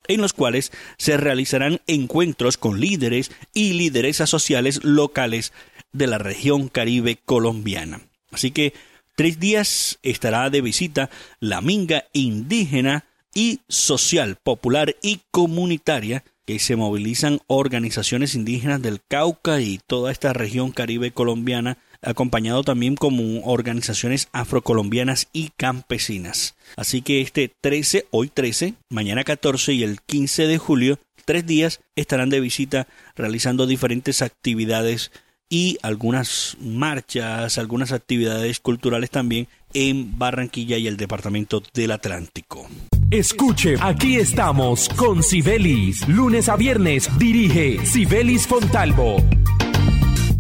en 0.08 0.22
los 0.22 0.34
cuales 0.34 0.72
se 0.98 1.18
realizarán 1.18 1.82
encuentros 1.88 2.58
con 2.58 2.80
líderes 2.80 3.32
y 3.54 3.74
lideresas 3.74 4.30
sociales 4.30 4.84
locales 4.84 5.52
de 5.94 6.08
la 6.08 6.18
región 6.18 6.68
caribe 6.68 7.18
colombiana. 7.26 8.02
Así 8.32 8.52
que 8.52 8.74
tres 9.16 9.40
días 9.40 10.00
estará 10.04 10.50
de 10.50 10.62
visita 10.62 11.10
la 11.40 11.62
minga 11.62 12.06
indígena 12.14 13.06
y 13.34 13.62
social, 13.68 14.38
popular 14.42 14.96
y 15.02 15.22
comunitaria 15.32 16.24
que 16.46 16.60
se 16.60 16.76
movilizan 16.76 17.40
organizaciones 17.48 18.36
indígenas 18.36 18.82
del 18.82 19.02
Cauca 19.08 19.60
y 19.62 19.80
toda 19.86 20.12
esta 20.12 20.32
región 20.32 20.72
caribe 20.72 21.12
colombiana, 21.12 21.80
acompañado 22.02 22.64
también 22.64 22.96
como 22.96 23.42
organizaciones 23.46 24.30
afrocolombianas 24.32 25.28
y 25.34 25.50
campesinas. 25.58 26.56
Así 26.76 27.02
que 27.02 27.22
este 27.22 27.52
13, 27.62 28.08
hoy 28.12 28.30
13, 28.30 28.76
mañana 28.90 29.24
14 29.24 29.74
y 29.74 29.84
el 29.84 30.02
15 30.02 30.46
de 30.46 30.58
julio, 30.60 31.00
tres 31.26 31.48
días 31.48 31.82
estarán 31.96 32.30
de 32.30 32.40
visita 32.40 32.88
realizando 33.16 33.66
diferentes 33.66 34.22
actividades 34.22 35.12
y 35.50 35.78
algunas 35.82 36.58
marchas, 36.60 37.58
algunas 37.58 37.92
actividades 37.92 38.60
culturales 38.60 39.10
también 39.10 39.48
en 39.74 40.18
Barranquilla 40.18 40.78
y 40.78 40.88
el 40.88 40.98
Departamento 40.98 41.62
del 41.74 41.92
Atlántico. 41.92 42.68
Escuche, 43.12 43.76
aquí 43.80 44.16
estamos 44.16 44.90
con 44.90 45.22
Sibelis. 45.22 46.08
Lunes 46.08 46.50
a 46.50 46.56
viernes 46.56 47.10
dirige 47.20 47.86
Sibelis 47.86 48.48
Fontalvo. 48.48 49.18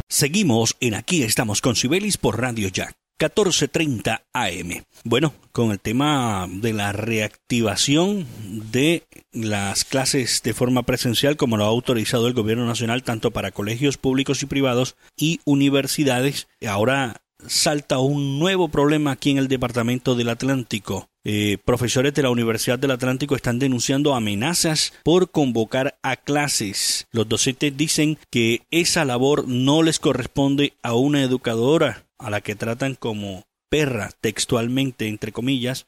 Seguimos 0.07 0.75
en 0.79 0.95
Aquí 0.95 1.23
estamos 1.23 1.61
con 1.61 1.75
Sibelis 1.75 2.17
por 2.17 2.39
Radio 2.39 2.69
Jack. 2.69 3.04
14.30 3.19 4.23
AM. 4.33 4.83
Bueno, 5.03 5.33
con 5.51 5.71
el 5.71 5.79
tema 5.79 6.47
de 6.49 6.73
la 6.73 6.91
reactivación 6.91 8.25
de 8.71 9.03
las 9.31 9.85
clases 9.85 10.41
de 10.43 10.53
forma 10.53 10.83
presencial, 10.83 11.37
como 11.37 11.57
lo 11.57 11.63
ha 11.65 11.67
autorizado 11.67 12.27
el 12.27 12.33
Gobierno 12.33 12.65
Nacional, 12.65 13.03
tanto 13.03 13.31
para 13.31 13.51
colegios 13.51 13.97
públicos 13.97 14.43
y 14.43 14.47
privados 14.47 14.95
y 15.17 15.39
universidades, 15.45 16.47
ahora 16.67 17.21
salta 17.47 17.99
un 17.99 18.39
nuevo 18.39 18.69
problema 18.69 19.11
aquí 19.11 19.31
en 19.31 19.37
el 19.37 19.47
Departamento 19.47 20.15
del 20.15 20.29
Atlántico. 20.29 21.09
Eh, 21.23 21.57
profesores 21.63 22.13
de 22.13 22.21
la 22.21 22.29
Universidad 22.29 22.77
del 22.77 22.91
Atlántico 22.91 23.35
están 23.35 23.57
denunciando 23.59 24.13
amenazas 24.13 24.93
por 25.03 25.31
convocar 25.31 25.97
a 26.03 26.17
clases. 26.17 27.07
Los 27.11 27.27
docentes 27.27 27.75
dicen 27.75 28.17
que 28.29 28.61
esa 28.69 29.05
labor 29.05 29.47
no 29.47 29.81
les 29.81 29.99
corresponde 29.99 30.73
a 30.83 30.93
una 30.93 31.23
educadora 31.23 32.04
a 32.17 32.29
la 32.29 32.41
que 32.41 32.55
tratan 32.55 32.95
como 32.95 33.47
perra 33.69 34.11
textualmente, 34.21 35.07
entre 35.07 35.31
comillas, 35.31 35.87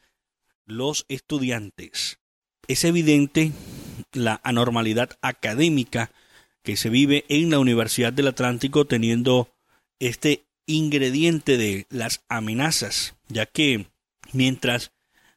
los 0.66 1.06
estudiantes. 1.08 2.20
Es 2.68 2.84
evidente 2.84 3.52
la 4.12 4.42
anormalidad 4.44 5.18
académica 5.22 6.12
que 6.64 6.76
se 6.76 6.90
vive 6.90 7.24
en 7.30 7.50
la 7.50 7.60
Universidad 7.60 8.12
del 8.12 8.28
Atlántico 8.28 8.86
teniendo 8.86 9.50
este 10.00 10.46
ingrediente 10.66 11.58
de 11.58 11.88
las 11.90 12.26
amenazas, 12.28 13.16
ya 13.30 13.46
que 13.46 13.88
mientras 14.34 14.92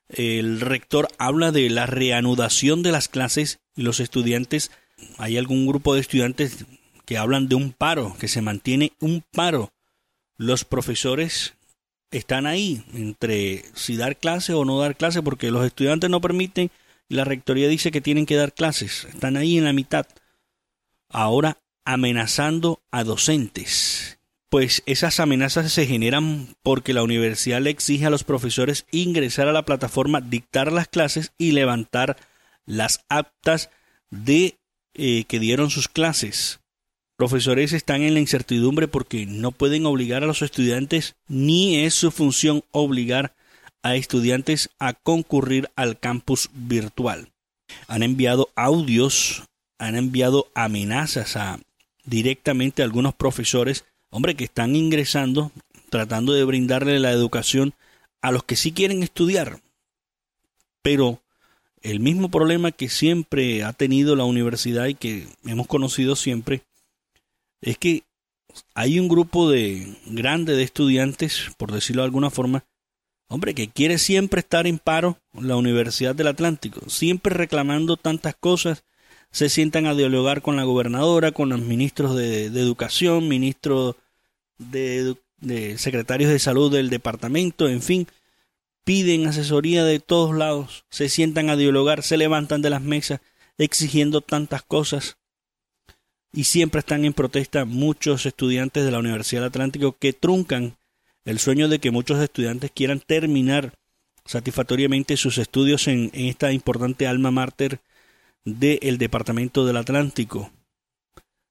el 0.08 0.60
rector 0.60 1.08
habla 1.18 1.52
de 1.52 1.70
la 1.70 1.86
reanudación 1.86 2.82
de 2.82 2.90
las 2.90 3.08
clases 3.08 3.60
los 3.76 4.00
estudiantes, 4.00 4.72
hay 5.18 5.38
algún 5.38 5.66
grupo 5.66 5.94
de 5.94 6.00
estudiantes 6.00 6.66
que 7.06 7.16
hablan 7.16 7.48
de 7.48 7.54
un 7.54 7.72
paro, 7.72 8.16
que 8.18 8.28
se 8.28 8.42
mantiene 8.42 8.92
un 9.00 9.22
paro 9.32 9.72
los 10.40 10.64
profesores 10.64 11.52
están 12.10 12.46
ahí 12.46 12.82
entre 12.94 13.62
si 13.74 13.98
dar 13.98 14.16
clase 14.16 14.54
o 14.54 14.64
no 14.64 14.80
dar 14.80 14.96
clase 14.96 15.22
porque 15.22 15.50
los 15.50 15.66
estudiantes 15.66 16.08
no 16.08 16.22
permiten 16.22 16.70
y 17.10 17.14
la 17.14 17.26
rectoría 17.26 17.68
dice 17.68 17.90
que 17.90 18.00
tienen 18.00 18.24
que 18.24 18.36
dar 18.36 18.54
clases. 18.54 19.04
Están 19.04 19.36
ahí 19.36 19.58
en 19.58 19.64
la 19.64 19.74
mitad. 19.74 20.06
Ahora 21.10 21.58
amenazando 21.84 22.80
a 22.90 23.04
docentes. 23.04 24.18
Pues 24.48 24.82
esas 24.86 25.20
amenazas 25.20 25.70
se 25.72 25.86
generan 25.86 26.56
porque 26.62 26.94
la 26.94 27.02
universidad 27.02 27.60
le 27.60 27.68
exige 27.68 28.06
a 28.06 28.10
los 28.10 28.24
profesores 28.24 28.86
ingresar 28.90 29.46
a 29.46 29.52
la 29.52 29.66
plataforma, 29.66 30.22
dictar 30.22 30.72
las 30.72 30.88
clases 30.88 31.32
y 31.36 31.52
levantar 31.52 32.16
las 32.64 33.04
actas 33.10 33.68
de 34.08 34.58
eh, 34.94 35.24
que 35.24 35.38
dieron 35.38 35.68
sus 35.68 35.88
clases 35.88 36.60
profesores 37.20 37.74
están 37.74 38.00
en 38.00 38.14
la 38.14 38.20
incertidumbre 38.20 38.88
porque 38.88 39.26
no 39.26 39.52
pueden 39.52 39.84
obligar 39.84 40.24
a 40.24 40.26
los 40.26 40.40
estudiantes 40.40 41.16
ni 41.28 41.84
es 41.84 41.92
su 41.92 42.10
función 42.10 42.64
obligar 42.70 43.34
a 43.82 43.94
estudiantes 43.94 44.70
a 44.78 44.94
concurrir 44.94 45.68
al 45.76 45.98
campus 45.98 46.48
virtual. 46.54 47.28
Han 47.88 48.02
enviado 48.02 48.48
audios, 48.56 49.42
han 49.78 49.96
enviado 49.96 50.46
amenazas 50.54 51.36
a 51.36 51.60
directamente 52.06 52.80
a 52.80 52.86
algunos 52.86 53.12
profesores, 53.12 53.84
hombre, 54.08 54.34
que 54.34 54.44
están 54.44 54.74
ingresando 54.74 55.52
tratando 55.90 56.32
de 56.32 56.44
brindarle 56.44 57.00
la 57.00 57.10
educación 57.10 57.74
a 58.22 58.32
los 58.32 58.44
que 58.44 58.56
sí 58.56 58.72
quieren 58.72 59.02
estudiar. 59.02 59.60
Pero 60.80 61.20
el 61.82 62.00
mismo 62.00 62.30
problema 62.30 62.72
que 62.72 62.88
siempre 62.88 63.62
ha 63.62 63.74
tenido 63.74 64.16
la 64.16 64.24
universidad 64.24 64.86
y 64.86 64.94
que 64.94 65.26
hemos 65.44 65.66
conocido 65.66 66.16
siempre 66.16 66.62
es 67.60 67.78
que 67.78 68.04
hay 68.74 68.98
un 68.98 69.08
grupo 69.08 69.50
de 69.50 69.96
grande 70.06 70.54
de 70.54 70.62
estudiantes, 70.62 71.50
por 71.56 71.72
decirlo 71.72 72.02
de 72.02 72.06
alguna 72.06 72.30
forma, 72.30 72.64
hombre, 73.28 73.54
que 73.54 73.68
quiere 73.68 73.98
siempre 73.98 74.40
estar 74.40 74.66
en 74.66 74.78
paro 74.78 75.18
la 75.32 75.56
Universidad 75.56 76.14
del 76.14 76.26
Atlántico, 76.26 76.88
siempre 76.88 77.34
reclamando 77.34 77.96
tantas 77.96 78.34
cosas, 78.34 78.84
se 79.30 79.48
sientan 79.48 79.86
a 79.86 79.94
dialogar 79.94 80.42
con 80.42 80.56
la 80.56 80.64
gobernadora, 80.64 81.30
con 81.30 81.50
los 81.50 81.60
ministros 81.60 82.16
de, 82.16 82.46
educación, 82.46 83.28
ministros 83.28 83.94
de, 84.58 85.14
de 85.38 85.78
secretarios 85.78 86.30
de 86.32 86.40
salud 86.40 86.72
del 86.72 86.90
departamento, 86.90 87.68
en 87.68 87.82
fin, 87.82 88.08
piden 88.84 89.28
asesoría 89.28 89.84
de 89.84 90.00
todos 90.00 90.34
lados, 90.34 90.84
se 90.90 91.08
sientan 91.08 91.50
a 91.50 91.56
dialogar, 91.56 92.02
se 92.02 92.16
levantan 92.16 92.62
de 92.62 92.70
las 92.70 92.82
mesas 92.82 93.20
exigiendo 93.56 94.22
tantas 94.22 94.62
cosas 94.62 95.18
y 96.32 96.44
siempre 96.44 96.80
están 96.80 97.04
en 97.04 97.12
protesta 97.12 97.64
muchos 97.64 98.26
estudiantes 98.26 98.84
de 98.84 98.90
la 98.90 98.98
Universidad 98.98 99.42
del 99.42 99.48
Atlántico 99.48 99.96
que 99.98 100.12
truncan 100.12 100.76
el 101.24 101.38
sueño 101.38 101.68
de 101.68 101.78
que 101.78 101.90
muchos 101.90 102.20
estudiantes 102.20 102.70
quieran 102.70 103.00
terminar 103.00 103.74
satisfactoriamente 104.24 105.16
sus 105.16 105.38
estudios 105.38 105.88
en, 105.88 106.10
esta 106.14 106.52
importante 106.52 107.06
alma 107.06 107.30
máter 107.30 107.80
del 108.44 108.98
Departamento 108.98 109.66
del 109.66 109.76
Atlántico. 109.76 110.50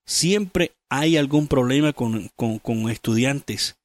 Siempre 0.05 0.71
hay 0.89 1.17
algún 1.17 1.47
problema 1.47 1.93
con, 1.93 2.29
con 2.35 2.89
estudiantes. 2.89 3.75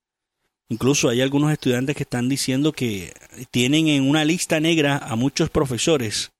Incluso 0.68 1.08
hay 1.08 1.20
algunos 1.20 1.52
estudiantes 1.52 1.96
que 1.96 2.04
están 2.04 2.28
diciendo 2.28 2.72
que 2.72 3.12
tienen 3.50 3.88
en 3.88 4.08
una 4.08 4.24
lista 4.24 4.60
negra 4.60 4.96
a 4.96 5.16
muchos 5.16 5.50
profesores 5.50 6.32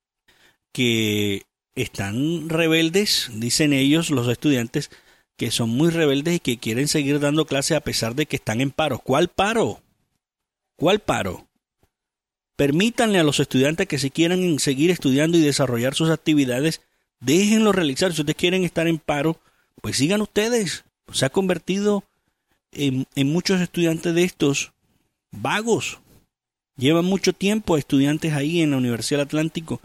que 0.73 1.43
están 1.75 2.49
rebeldes, 2.49 3.31
dicen 3.35 3.73
ellos, 3.73 4.11
los 4.11 4.29
estudiantes, 4.29 4.91
que 5.37 5.51
son 5.51 5.71
muy 5.71 5.91
rebeldes 5.91 6.37
y 6.37 6.41
que 6.41 6.59
quieren 6.59 6.89
seguir 6.89 7.19
dando 7.21 7.47
clase 7.47 7.75
a 7.75 7.81
pesar 7.81 8.15
de 8.15 8.27
que 8.27 8.37
están 8.37 8.61
en 8.61 8.71
paro. 8.71 8.99
¿Cuál 8.99 9.29
paro? 9.29 9.81
¿Cuál 10.77 11.01
paro? 11.01 11.49
Permítanle 12.57 13.19
a 13.19 13.25
los 13.25 13.41
estudiantes 13.41 13.89
que 13.89 13.99
si 13.99 14.11
quieren 14.11 14.59
seguir 14.61 14.91
estudiando 14.91 15.37
y 15.37 15.41
desarrollar 15.41 15.95
sus 15.95 16.11
actividades, 16.11 16.83
déjenlo 17.21 17.73
realizar. 17.73 18.13
Si 18.13 18.21
ustedes 18.21 18.37
quieren 18.37 18.63
estar 18.63 18.87
en 18.87 18.99
paro, 18.99 19.41
pues 19.81 19.97
sigan 19.97 20.21
ustedes. 20.21 20.85
Se 21.13 21.27
ha 21.27 21.31
convertido 21.31 22.05
en, 22.71 23.07
en 23.17 23.33
muchos 23.33 23.61
estudiantes 23.61 24.15
de 24.15 24.23
estos 24.23 24.73
vagos. 25.33 25.99
Llevan 26.77 27.05
mucho 27.05 27.33
tiempo 27.33 27.77
estudiantes 27.77 28.33
ahí 28.35 28.61
en 28.61 28.71
la 28.71 28.77
Universidad 28.77 29.23
Atlántico 29.23 29.81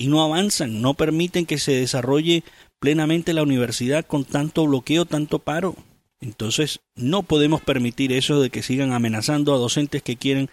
y 0.00 0.06
no 0.06 0.24
avanzan, 0.24 0.80
no 0.80 0.94
permiten 0.94 1.44
que 1.44 1.58
se 1.58 1.72
desarrolle 1.72 2.42
plenamente 2.78 3.34
la 3.34 3.42
universidad 3.42 4.06
con 4.06 4.24
tanto 4.24 4.64
bloqueo, 4.66 5.04
tanto 5.04 5.40
paro. 5.40 5.76
Entonces 6.22 6.80
no 6.96 7.22
podemos 7.22 7.60
permitir 7.60 8.10
eso 8.14 8.40
de 8.40 8.48
que 8.48 8.62
sigan 8.62 8.94
amenazando 8.94 9.52
a 9.54 9.58
docentes 9.58 10.02
que 10.02 10.16
quieren 10.16 10.48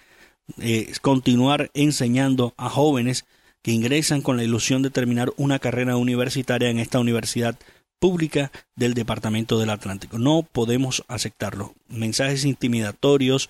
eh, 0.60 0.92
continuar 1.02 1.72
enseñando 1.74 2.54
a 2.58 2.70
jóvenes 2.70 3.24
que 3.62 3.72
ingresan 3.72 4.22
con 4.22 4.36
la 4.36 4.44
ilusión 4.44 4.82
de 4.82 4.90
terminar 4.90 5.32
una 5.38 5.60
carrera 5.60 5.96
universitaria 5.96 6.70
en 6.70 6.80
esta 6.80 7.00
universidad 7.00 7.58
pública 8.00 8.52
del 8.76 8.96
Departamento 8.96 9.58
del 9.60 9.70
Atlántico. 9.70 10.20
No 10.20 10.44
podemos 10.44 11.06
aceptarlo. 11.08 11.74
Mensajes 11.88 12.44
intimidatorios, 12.44 13.50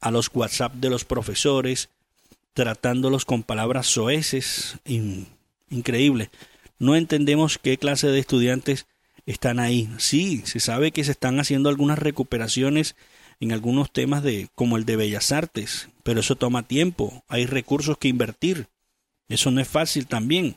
a 0.00 0.10
los 0.10 0.30
WhatsApp 0.32 0.72
de 0.76 0.88
los 0.88 1.04
profesores, 1.04 1.90
tratándolos 2.54 3.24
con 3.24 3.42
palabras 3.42 3.86
soeces, 3.86 4.78
increíble. 5.68 6.30
No 6.78 6.96
entendemos 6.96 7.58
qué 7.58 7.76
clase 7.76 8.08
de 8.08 8.20
estudiantes 8.20 8.86
están 9.26 9.58
ahí. 9.58 9.88
Sí, 9.98 10.42
se 10.44 10.60
sabe 10.60 10.92
que 10.92 11.04
se 11.04 11.12
están 11.12 11.40
haciendo 11.40 11.68
algunas 11.68 11.98
recuperaciones 11.98 12.96
en 13.40 13.52
algunos 13.52 13.92
temas 13.92 14.22
de 14.22 14.48
como 14.54 14.76
el 14.76 14.84
de 14.84 14.96
bellas 14.96 15.32
artes, 15.32 15.88
pero 16.02 16.20
eso 16.20 16.36
toma 16.36 16.62
tiempo, 16.62 17.24
hay 17.28 17.46
recursos 17.46 17.98
que 17.98 18.08
invertir. 18.08 18.68
Eso 19.28 19.50
no 19.50 19.60
es 19.60 19.68
fácil 19.68 20.06
también. 20.06 20.56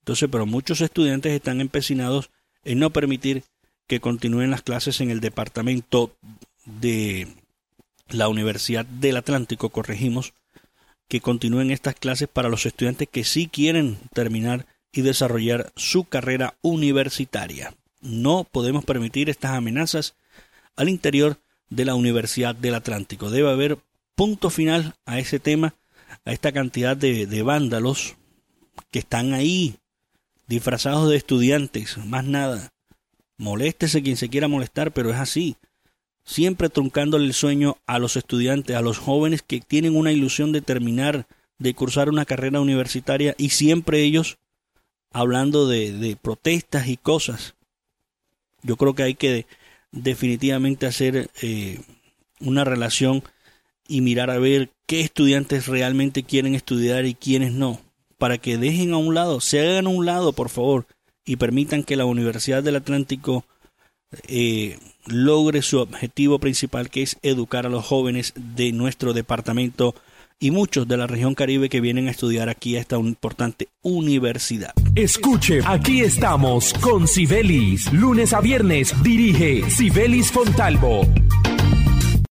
Entonces, 0.00 0.28
pero 0.30 0.46
muchos 0.46 0.80
estudiantes 0.80 1.32
están 1.32 1.60
empecinados 1.60 2.30
en 2.64 2.80
no 2.80 2.90
permitir 2.90 3.44
que 3.86 4.00
continúen 4.00 4.50
las 4.50 4.62
clases 4.62 5.00
en 5.00 5.10
el 5.10 5.20
departamento 5.20 6.16
de 6.64 7.28
la 8.08 8.28
Universidad 8.28 8.84
del 8.84 9.16
Atlántico, 9.16 9.68
corregimos, 9.68 10.34
que 11.12 11.20
continúen 11.20 11.70
estas 11.70 11.94
clases 11.94 12.26
para 12.26 12.48
los 12.48 12.64
estudiantes 12.64 13.06
que 13.06 13.22
sí 13.22 13.46
quieren 13.46 13.98
terminar 14.14 14.64
y 14.92 15.02
desarrollar 15.02 15.70
su 15.76 16.04
carrera 16.04 16.56
universitaria. 16.62 17.74
No 18.00 18.44
podemos 18.50 18.86
permitir 18.86 19.28
estas 19.28 19.50
amenazas 19.50 20.14
al 20.74 20.88
interior 20.88 21.36
de 21.68 21.84
la 21.84 21.96
Universidad 21.96 22.54
del 22.54 22.76
Atlántico. 22.76 23.28
Debe 23.28 23.50
haber 23.50 23.76
punto 24.14 24.48
final 24.48 24.94
a 25.04 25.18
ese 25.18 25.38
tema, 25.38 25.74
a 26.24 26.32
esta 26.32 26.50
cantidad 26.50 26.96
de, 26.96 27.26
de 27.26 27.42
vándalos 27.42 28.16
que 28.90 29.00
están 29.00 29.34
ahí 29.34 29.74
disfrazados 30.46 31.10
de 31.10 31.18
estudiantes, 31.18 31.98
más 31.98 32.24
nada. 32.24 32.72
Moléstese 33.36 34.02
quien 34.02 34.16
se 34.16 34.30
quiera 34.30 34.48
molestar, 34.48 34.92
pero 34.92 35.10
es 35.10 35.16
así. 35.16 35.58
Siempre 36.24 36.68
truncándole 36.68 37.26
el 37.26 37.34
sueño 37.34 37.76
a 37.86 37.98
los 37.98 38.16
estudiantes, 38.16 38.76
a 38.76 38.82
los 38.82 38.98
jóvenes 38.98 39.42
que 39.42 39.60
tienen 39.60 39.96
una 39.96 40.12
ilusión 40.12 40.52
de 40.52 40.62
terminar, 40.62 41.26
de 41.58 41.74
cursar 41.74 42.08
una 42.08 42.24
carrera 42.24 42.60
universitaria 42.60 43.34
y 43.38 43.50
siempre 43.50 44.02
ellos 44.02 44.38
hablando 45.12 45.66
de, 45.66 46.16
protestas 46.20 46.88
y 46.88 46.96
cosas. 46.96 47.54
Yo 48.62 48.76
creo 48.76 48.94
que 48.94 49.02
hay 49.02 49.14
que 49.14 49.46
definitivamente 49.90 50.86
hacer 50.86 51.30
eh, 51.42 51.80
una 52.40 52.64
relación 52.64 53.22
y 53.88 54.00
mirar 54.00 54.30
a 54.30 54.38
ver 54.38 54.70
qué 54.86 55.00
estudiantes 55.00 55.66
realmente 55.66 56.22
quieren 56.22 56.54
estudiar 56.54 57.04
y 57.04 57.14
quiénes 57.14 57.52
no, 57.52 57.80
para 58.16 58.38
que 58.38 58.56
dejen 58.56 58.92
a 58.92 58.96
un 58.96 59.14
lado, 59.14 59.40
se 59.40 59.60
hagan 59.60 59.86
a 59.86 59.90
un 59.90 60.06
lado, 60.06 60.32
por 60.32 60.48
favor, 60.48 60.86
y 61.24 61.36
permitan 61.36 61.82
que 61.82 61.96
la 61.96 62.04
Universidad 62.04 62.62
del 62.62 62.76
Atlántico 62.76 63.44
eh, 64.28 64.78
logre 65.06 65.62
su 65.62 65.78
objetivo 65.78 66.38
principal, 66.38 66.90
que 66.90 67.02
es 67.02 67.16
educar 67.22 67.66
a 67.66 67.70
los 67.70 67.84
jóvenes 67.84 68.32
de 68.36 68.72
nuestro 68.72 69.12
departamento 69.12 69.94
y 70.38 70.50
muchos 70.50 70.88
de 70.88 70.96
la 70.96 71.06
región 71.06 71.34
caribe 71.34 71.68
que 71.68 71.80
vienen 71.80 72.08
a 72.08 72.10
estudiar 72.10 72.48
aquí 72.48 72.76
a 72.76 72.80
esta 72.80 72.96
importante 72.96 73.68
universidad. 73.82 74.72
Escuche, 74.96 75.60
aquí 75.64 76.00
estamos 76.00 76.74
con 76.74 77.06
Sibelis. 77.06 77.92
Lunes 77.92 78.32
a 78.32 78.40
viernes 78.40 78.92
dirige 79.02 79.70
Sibelis 79.70 80.32
Fontalvo 80.32 81.06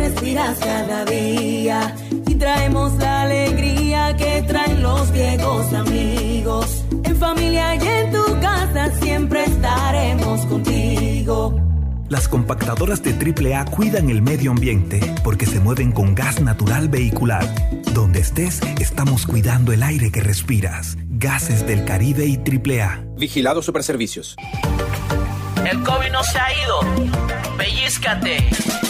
respiras 0.00 0.58
cada 0.58 1.04
día 1.04 1.94
y 2.26 2.34
traemos 2.36 2.94
la 2.94 3.22
alegría 3.22 4.16
que 4.16 4.42
traen 4.42 4.82
los 4.82 5.12
viejos 5.12 5.72
amigos. 5.74 6.84
En 7.04 7.16
familia 7.16 7.74
y 7.76 7.86
en 7.86 8.10
tu 8.10 8.40
casa 8.40 8.90
siempre 9.00 9.44
estaremos 9.44 10.46
contigo. 10.46 11.60
Las 12.08 12.28
compactadoras 12.28 13.02
de 13.02 13.12
AAA 13.12 13.66
cuidan 13.66 14.08
el 14.10 14.22
medio 14.22 14.50
ambiente 14.50 15.00
porque 15.22 15.46
se 15.46 15.60
mueven 15.60 15.92
con 15.92 16.14
gas 16.14 16.40
natural 16.40 16.88
vehicular. 16.88 17.46
Donde 17.94 18.20
estés, 18.20 18.60
estamos 18.80 19.26
cuidando 19.26 19.72
el 19.72 19.82
aire 19.82 20.10
que 20.10 20.20
respiras. 20.20 20.96
Gases 21.08 21.66
del 21.66 21.84
Caribe 21.84 22.26
y 22.26 22.36
AAA. 22.36 23.04
Vigilado 23.16 23.62
Superservicios. 23.62 24.36
El 25.70 25.82
COVID 25.82 26.10
no 26.10 26.24
se 26.24 26.38
ha 26.38 26.48
ido. 26.64 26.80
Pellízcate. 27.58 28.89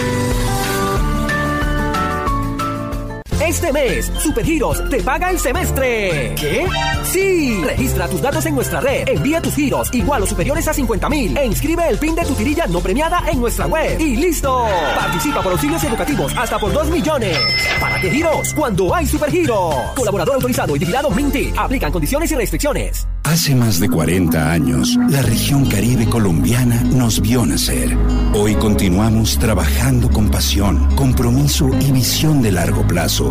Este 3.47 3.73
mes, 3.73 4.11
Supergiros 4.19 4.87
te 4.89 5.01
paga 5.01 5.31
el 5.31 5.39
semestre. 5.39 6.35
¿Qué? 6.35 6.67
Sí. 7.03 7.59
Registra 7.63 8.07
tus 8.07 8.21
datos 8.21 8.45
en 8.45 8.53
nuestra 8.53 8.79
red, 8.79 9.07
envía 9.07 9.41
tus 9.41 9.55
giros 9.55 9.89
igual 9.93 10.21
o 10.21 10.27
superiores 10.27 10.67
a 10.67 10.73
50 10.73 11.09
mil 11.09 11.35
e 11.35 11.45
inscribe 11.47 11.87
el 11.89 11.97
PIN 11.97 12.13
de 12.13 12.23
tu 12.23 12.35
tirilla 12.35 12.67
no 12.67 12.79
premiada 12.81 13.23
en 13.31 13.39
nuestra 13.41 13.65
web. 13.65 13.99
Y 13.99 14.15
listo. 14.15 14.65
Participa 14.95 15.41
por 15.41 15.53
auxilios 15.53 15.83
educativos 15.83 16.33
hasta 16.37 16.59
por 16.59 16.71
2 16.71 16.91
millones. 16.91 17.37
¿Para 17.79 17.99
qué 17.99 18.11
giros? 18.11 18.53
Cuando 18.53 18.93
hay 18.93 19.07
Supergiros. 19.07 19.75
Colaborador 19.95 20.35
autorizado 20.35 20.75
y 20.75 20.79
vigilado 20.79 21.09
Minty. 21.09 21.51
Aplican 21.57 21.91
condiciones 21.91 22.31
y 22.31 22.35
restricciones. 22.35 23.07
Hace 23.23 23.55
más 23.55 23.79
de 23.79 23.89
40 23.89 24.51
años, 24.51 24.97
la 25.09 25.21
región 25.21 25.65
caribe 25.65 26.05
colombiana 26.07 26.83
nos 26.83 27.21
vio 27.21 27.45
nacer. 27.45 27.97
Hoy 28.33 28.55
continuamos 28.55 29.37
trabajando 29.37 30.09
con 30.09 30.29
pasión, 30.29 30.95
compromiso 30.95 31.69
y 31.79 31.91
visión 31.91 32.41
de 32.41 32.51
largo 32.51 32.85
plazo 32.87 33.30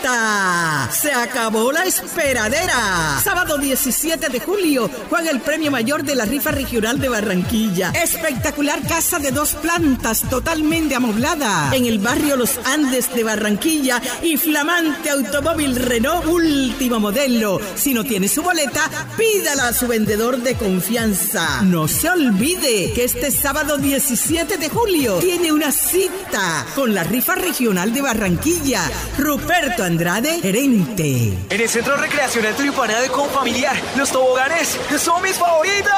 Se 0.00 1.12
acabó 1.12 1.72
la 1.72 1.84
esperadera. 1.84 3.20
Sábado 3.22 3.58
17 3.58 4.30
de 4.30 4.40
julio 4.40 4.90
juega 5.10 5.30
el 5.30 5.40
premio 5.40 5.70
mayor 5.70 6.04
de 6.04 6.14
la 6.14 6.24
rifa 6.24 6.50
regional 6.50 6.98
de 6.98 7.10
Barranquilla. 7.10 7.90
Espectacular 7.90 8.80
casa 8.88 9.18
de 9.18 9.30
dos 9.30 9.54
plantas 9.56 10.22
totalmente 10.30 10.94
amoblada 10.94 11.70
en 11.74 11.84
el 11.84 11.98
barrio 11.98 12.36
Los 12.36 12.58
Andes 12.64 13.14
de 13.14 13.24
Barranquilla 13.24 14.00
y 14.22 14.38
flamante 14.38 15.10
automóvil 15.10 15.76
Renault 15.76 16.26
último 16.26 16.98
modelo. 16.98 17.60
Si 17.74 17.92
no 17.92 18.02
tiene 18.02 18.28
su 18.28 18.42
boleta, 18.42 18.88
pídala 19.18 19.68
a 19.68 19.72
su 19.74 19.86
vendedor 19.86 20.38
de 20.38 20.54
confianza. 20.54 21.60
No 21.62 21.88
se 21.88 22.08
olvide 22.08 22.92
que 22.94 23.04
este 23.04 23.30
sábado 23.30 23.76
17 23.76 24.56
de 24.56 24.68
julio 24.70 25.18
tiene 25.18 25.52
una 25.52 25.72
cita 25.72 26.66
con 26.74 26.94
la 26.94 27.04
rifa 27.04 27.34
regional 27.34 27.92
de 27.92 28.00
Barranquilla. 28.00 28.82
Ruperto 29.18 29.89
Andrade, 29.90 30.40
gerente. 30.40 31.36
En 31.50 31.60
el 31.60 31.68
Centro 31.68 31.96
Recreacional 31.96 32.54
Tulipana 32.54 33.00
de 33.00 33.08
Confamiliar, 33.08 33.74
los 33.96 34.12
toboganes 34.12 34.78
son 34.98 35.20
mis 35.20 35.36
favoritos. 35.36 35.90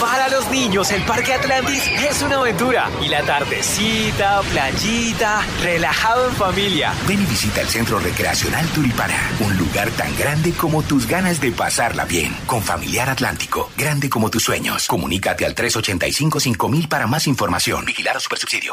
Para 0.00 0.28
los 0.28 0.48
niños, 0.48 0.88
el 0.92 1.02
Parque 1.02 1.32
Atlantis 1.32 1.82
es 2.08 2.22
una 2.22 2.36
aventura. 2.36 2.88
Y 3.02 3.08
la 3.08 3.24
tardecita, 3.24 4.42
playita, 4.42 5.42
relajado 5.60 6.28
en 6.28 6.36
familia. 6.36 6.94
Ven 7.08 7.20
y 7.20 7.26
visita 7.26 7.62
el 7.62 7.66
Centro 7.66 7.98
Recreacional 7.98 8.64
Turipana, 8.68 9.18
un 9.40 9.56
lugar 9.56 9.90
tan 9.90 10.16
grande 10.16 10.52
como 10.52 10.84
tus 10.84 11.08
ganas 11.08 11.40
de 11.40 11.50
pasarla 11.50 12.04
bien. 12.04 12.32
Con 12.46 12.62
Familiar 12.62 13.10
Atlántico, 13.10 13.72
grande 13.76 14.08
como 14.08 14.30
tus 14.30 14.44
sueños. 14.44 14.86
Comunícate 14.86 15.44
al 15.44 15.56
385-5000 15.56 16.86
para 16.88 17.08
más 17.08 17.26
información. 17.26 17.84
Vigilar 17.84 18.16
a 18.16 18.20
Supersubsidio. 18.20 18.72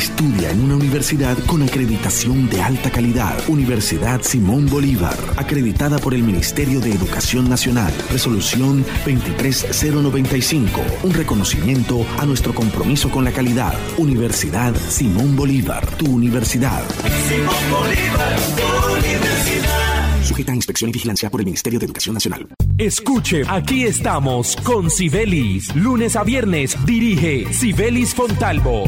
Estudia 0.00 0.50
en 0.50 0.64
una 0.64 0.76
universidad 0.76 1.36
con 1.44 1.62
acreditación 1.62 2.48
de 2.48 2.62
alta 2.62 2.90
calidad. 2.90 3.38
Universidad 3.48 4.22
Simón 4.22 4.64
Bolívar, 4.64 5.14
acreditada 5.36 5.98
por 5.98 6.14
el 6.14 6.22
Ministerio 6.22 6.80
de 6.80 6.90
Educación 6.90 7.50
Nacional. 7.50 7.92
Resolución 8.10 8.82
23095. 9.04 10.80
Un 11.02 11.12
reconocimiento 11.12 12.06
a 12.18 12.24
nuestro 12.24 12.54
compromiso 12.54 13.10
con 13.10 13.24
la 13.24 13.30
calidad. 13.30 13.74
Universidad 13.98 14.74
Simón 14.88 15.36
Bolívar, 15.36 15.86
tu 15.98 16.10
universidad. 16.10 16.82
Simón 17.28 17.54
Bolívar, 17.70 18.40
tu 18.56 18.94
universidad. 18.96 20.24
Sujeta 20.24 20.52
a 20.52 20.54
inspección 20.54 20.88
y 20.88 20.92
vigilancia 20.94 21.28
por 21.28 21.42
el 21.42 21.44
Ministerio 21.44 21.78
de 21.78 21.84
Educación 21.84 22.14
Nacional. 22.14 22.48
Escuche, 22.78 23.42
aquí 23.46 23.84
estamos 23.84 24.56
con 24.64 24.88
Sibelis. 24.88 25.76
Lunes 25.76 26.16
a 26.16 26.24
viernes 26.24 26.74
dirige 26.86 27.52
Sibelis 27.52 28.14
Fontalvo. 28.14 28.84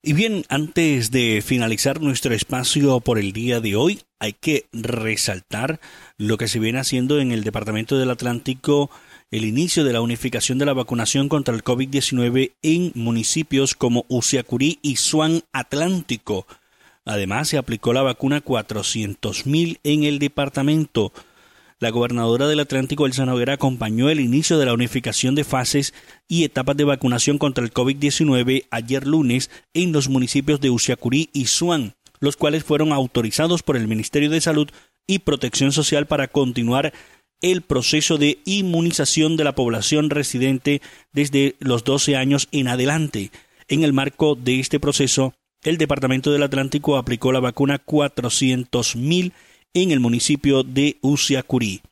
Y 0.00 0.12
bien, 0.12 0.44
antes 0.48 1.10
de 1.10 1.42
finalizar 1.44 2.00
nuestro 2.00 2.32
espacio 2.32 3.00
por 3.00 3.18
el 3.18 3.32
día 3.32 3.60
de 3.60 3.74
hoy, 3.74 4.02
hay 4.20 4.32
que 4.32 4.66
resaltar 4.72 5.80
lo 6.18 6.38
que 6.38 6.46
se 6.46 6.60
viene 6.60 6.78
haciendo 6.78 7.18
en 7.18 7.32
el 7.32 7.42
Departamento 7.42 7.98
del 7.98 8.12
Atlántico, 8.12 8.90
el 9.32 9.44
inicio 9.44 9.82
de 9.82 9.92
la 9.92 10.00
unificación 10.00 10.56
de 10.58 10.66
la 10.66 10.72
vacunación 10.72 11.28
contra 11.28 11.52
el 11.52 11.64
COVID-19 11.64 12.52
en 12.62 12.92
municipios 12.94 13.74
como 13.74 14.04
Uciacurí 14.08 14.78
y 14.82 14.96
Suan 14.96 15.42
Atlántico. 15.52 16.46
Además, 17.04 17.48
se 17.48 17.58
aplicó 17.58 17.92
la 17.92 18.02
vacuna 18.02 18.44
400.000 18.44 19.80
en 19.82 20.04
el 20.04 20.20
departamento. 20.20 21.12
La 21.80 21.90
gobernadora 21.90 22.48
del 22.48 22.58
Atlántico, 22.58 23.06
Elsa 23.06 23.24
Noguera, 23.24 23.52
acompañó 23.52 24.10
el 24.10 24.18
inicio 24.18 24.58
de 24.58 24.66
la 24.66 24.74
unificación 24.74 25.36
de 25.36 25.44
fases 25.44 25.94
y 26.26 26.42
etapas 26.42 26.76
de 26.76 26.82
vacunación 26.82 27.38
contra 27.38 27.62
el 27.62 27.72
COVID-19 27.72 28.66
ayer 28.72 29.06
lunes 29.06 29.48
en 29.74 29.92
los 29.92 30.08
municipios 30.08 30.60
de 30.60 30.70
Uciacurí 30.70 31.30
y 31.32 31.46
Suán, 31.46 31.94
los 32.18 32.36
cuales 32.36 32.64
fueron 32.64 32.92
autorizados 32.92 33.62
por 33.62 33.76
el 33.76 33.86
Ministerio 33.86 34.28
de 34.28 34.40
Salud 34.40 34.68
y 35.06 35.20
Protección 35.20 35.70
Social 35.70 36.06
para 36.06 36.26
continuar 36.26 36.92
el 37.42 37.62
proceso 37.62 38.18
de 38.18 38.38
inmunización 38.44 39.36
de 39.36 39.44
la 39.44 39.54
población 39.54 40.10
residente 40.10 40.82
desde 41.12 41.54
los 41.60 41.84
12 41.84 42.16
años 42.16 42.48
en 42.50 42.66
adelante. 42.66 43.30
En 43.68 43.84
el 43.84 43.92
marco 43.92 44.34
de 44.34 44.58
este 44.58 44.80
proceso, 44.80 45.32
el 45.62 45.78
Departamento 45.78 46.32
del 46.32 46.42
Atlántico 46.42 46.96
aplicó 46.96 47.30
la 47.30 47.38
vacuna 47.38 47.80
400.000 47.84 49.32
en 49.74 49.90
el 49.90 50.00
municipio 50.00 50.62
de 50.62 50.98
Uciacurí. 51.00 51.82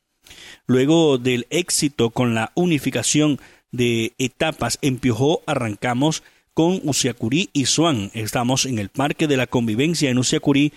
Luego 0.66 1.18
del 1.18 1.46
éxito 1.50 2.10
con 2.10 2.34
la 2.34 2.52
unificación 2.54 3.38
de 3.70 4.14
etapas 4.18 4.78
en 4.82 4.98
Piojó, 4.98 5.42
arrancamos 5.46 6.22
con 6.54 6.80
Uciacurí 6.84 7.50
y 7.52 7.66
Suán. 7.66 8.10
Estamos 8.14 8.66
en 8.66 8.78
el 8.78 8.88
Parque 8.88 9.26
de 9.26 9.36
la 9.36 9.46
Convivencia 9.46 10.10
en 10.10 10.18
Uciacurí, 10.18 10.72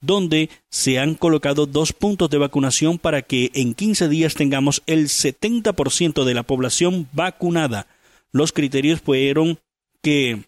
donde 0.00 0.48
se 0.70 0.98
han 0.98 1.14
colocado 1.14 1.66
dos 1.66 1.92
puntos 1.92 2.30
de 2.30 2.38
vacunación 2.38 2.98
para 2.98 3.22
que 3.22 3.50
en 3.54 3.74
15 3.74 4.08
días 4.08 4.34
tengamos 4.34 4.82
el 4.86 5.08
70% 5.08 6.24
de 6.24 6.34
la 6.34 6.42
población 6.42 7.06
vacunada. 7.12 7.86
Los 8.32 8.52
criterios 8.52 9.00
fueron 9.02 9.58
que 10.02 10.44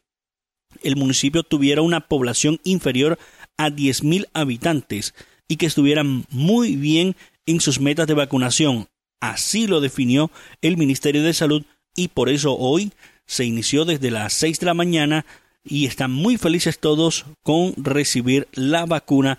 el 0.83 0.96
municipio 0.96 1.42
tuviera 1.42 1.83
una 1.83 2.00
población 2.00 2.59
inferior 2.64 3.18
a 3.59 3.68
10.000 3.68 4.28
habitantes 4.33 5.14
y 5.53 5.57
que 5.57 5.67
estuvieran 5.67 6.25
muy 6.31 6.77
bien 6.77 7.15
en 7.45 7.61
sus 7.61 7.79
metas 7.79 8.07
de 8.07 8.15
vacunación. 8.15 8.88
Así 9.21 9.67
lo 9.67 9.83
definió 9.83 10.31
el 10.62 10.79
Ministerio 10.79 11.23
de 11.23 11.35
Salud 11.35 11.62
y 11.95 12.09
por 12.09 12.31
eso 12.31 12.57
hoy 12.57 12.93
se 13.27 13.45
inició 13.45 13.85
desde 13.85 14.11
las 14.11 14.33
6 14.33 14.61
de 14.61 14.67
la 14.67 14.73
mañana 14.73 15.27
y 15.62 15.85
están 15.85 16.11
muy 16.11 16.38
felices 16.38 16.79
todos 16.79 17.27
con 17.43 17.75
recibir 17.77 18.49
la 18.53 18.87
vacuna. 18.87 19.38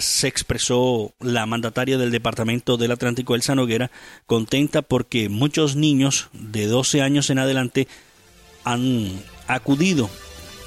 Se 0.00 0.26
expresó 0.26 1.14
la 1.20 1.46
mandataria 1.46 1.96
del 1.96 2.10
Departamento 2.10 2.76
del 2.76 2.90
Atlántico, 2.90 3.36
Elsa 3.36 3.54
Noguera, 3.54 3.92
contenta 4.26 4.82
porque 4.82 5.28
muchos 5.28 5.76
niños 5.76 6.28
de 6.32 6.66
12 6.66 7.02
años 7.02 7.30
en 7.30 7.38
adelante 7.38 7.86
han 8.64 9.12
acudido 9.46 10.10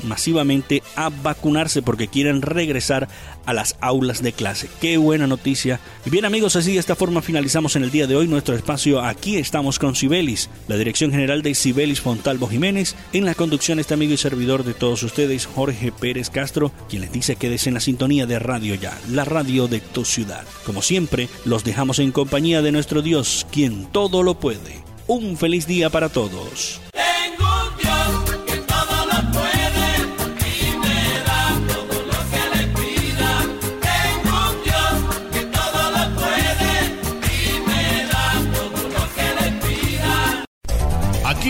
masivamente 0.03 0.83
a 0.95 1.09
vacunarse 1.09 1.81
porque 1.81 2.07
quieren 2.07 2.41
regresar 2.41 3.07
a 3.45 3.53
las 3.53 3.75
aulas 3.81 4.21
de 4.21 4.33
clase. 4.33 4.69
Qué 4.79 4.97
buena 4.97 5.27
noticia. 5.27 5.79
Y 6.05 6.09
bien 6.11 6.25
amigos, 6.25 6.55
así 6.55 6.73
de 6.73 6.79
esta 6.79 6.95
forma 6.95 7.21
finalizamos 7.21 7.75
en 7.75 7.83
el 7.83 7.91
día 7.91 8.07
de 8.07 8.15
hoy 8.15 8.27
nuestro 8.27 8.55
espacio. 8.55 9.01
Aquí 9.01 9.37
estamos 9.37 9.79
con 9.79 9.95
Sibelis, 9.95 10.49
la 10.67 10.77
dirección 10.77 11.11
general 11.11 11.41
de 11.41 11.55
Sibelis 11.55 12.01
Fontalvo 12.01 12.47
Jiménez. 12.47 12.95
En 13.13 13.25
la 13.25 13.33
conducción 13.33 13.79
este 13.79 13.93
amigo 13.95 14.13
y 14.13 14.17
servidor 14.17 14.63
de 14.63 14.73
todos 14.73 15.01
ustedes, 15.03 15.45
Jorge 15.45 15.91
Pérez 15.91 16.29
Castro, 16.29 16.71
quien 16.89 17.01
les 17.01 17.11
dice 17.11 17.35
que 17.35 17.55
en 17.65 17.73
la 17.73 17.79
sintonía 17.79 18.25
de 18.25 18.37
Radio 18.37 18.75
Ya, 18.75 18.97
la 19.09 19.23
radio 19.23 19.67
de 19.67 19.79
tu 19.79 20.03
ciudad. 20.03 20.43
Como 20.65 20.81
siempre, 20.81 21.29
los 21.45 21.63
dejamos 21.63 21.99
en 21.99 22.11
compañía 22.11 22.61
de 22.61 22.71
nuestro 22.71 23.01
Dios, 23.01 23.47
quien 23.51 23.85
todo 23.85 24.23
lo 24.23 24.39
puede. 24.39 24.83
Un 25.07 25.37
feliz 25.37 25.65
día 25.67 25.89
para 25.89 26.09
todos. 26.09 26.81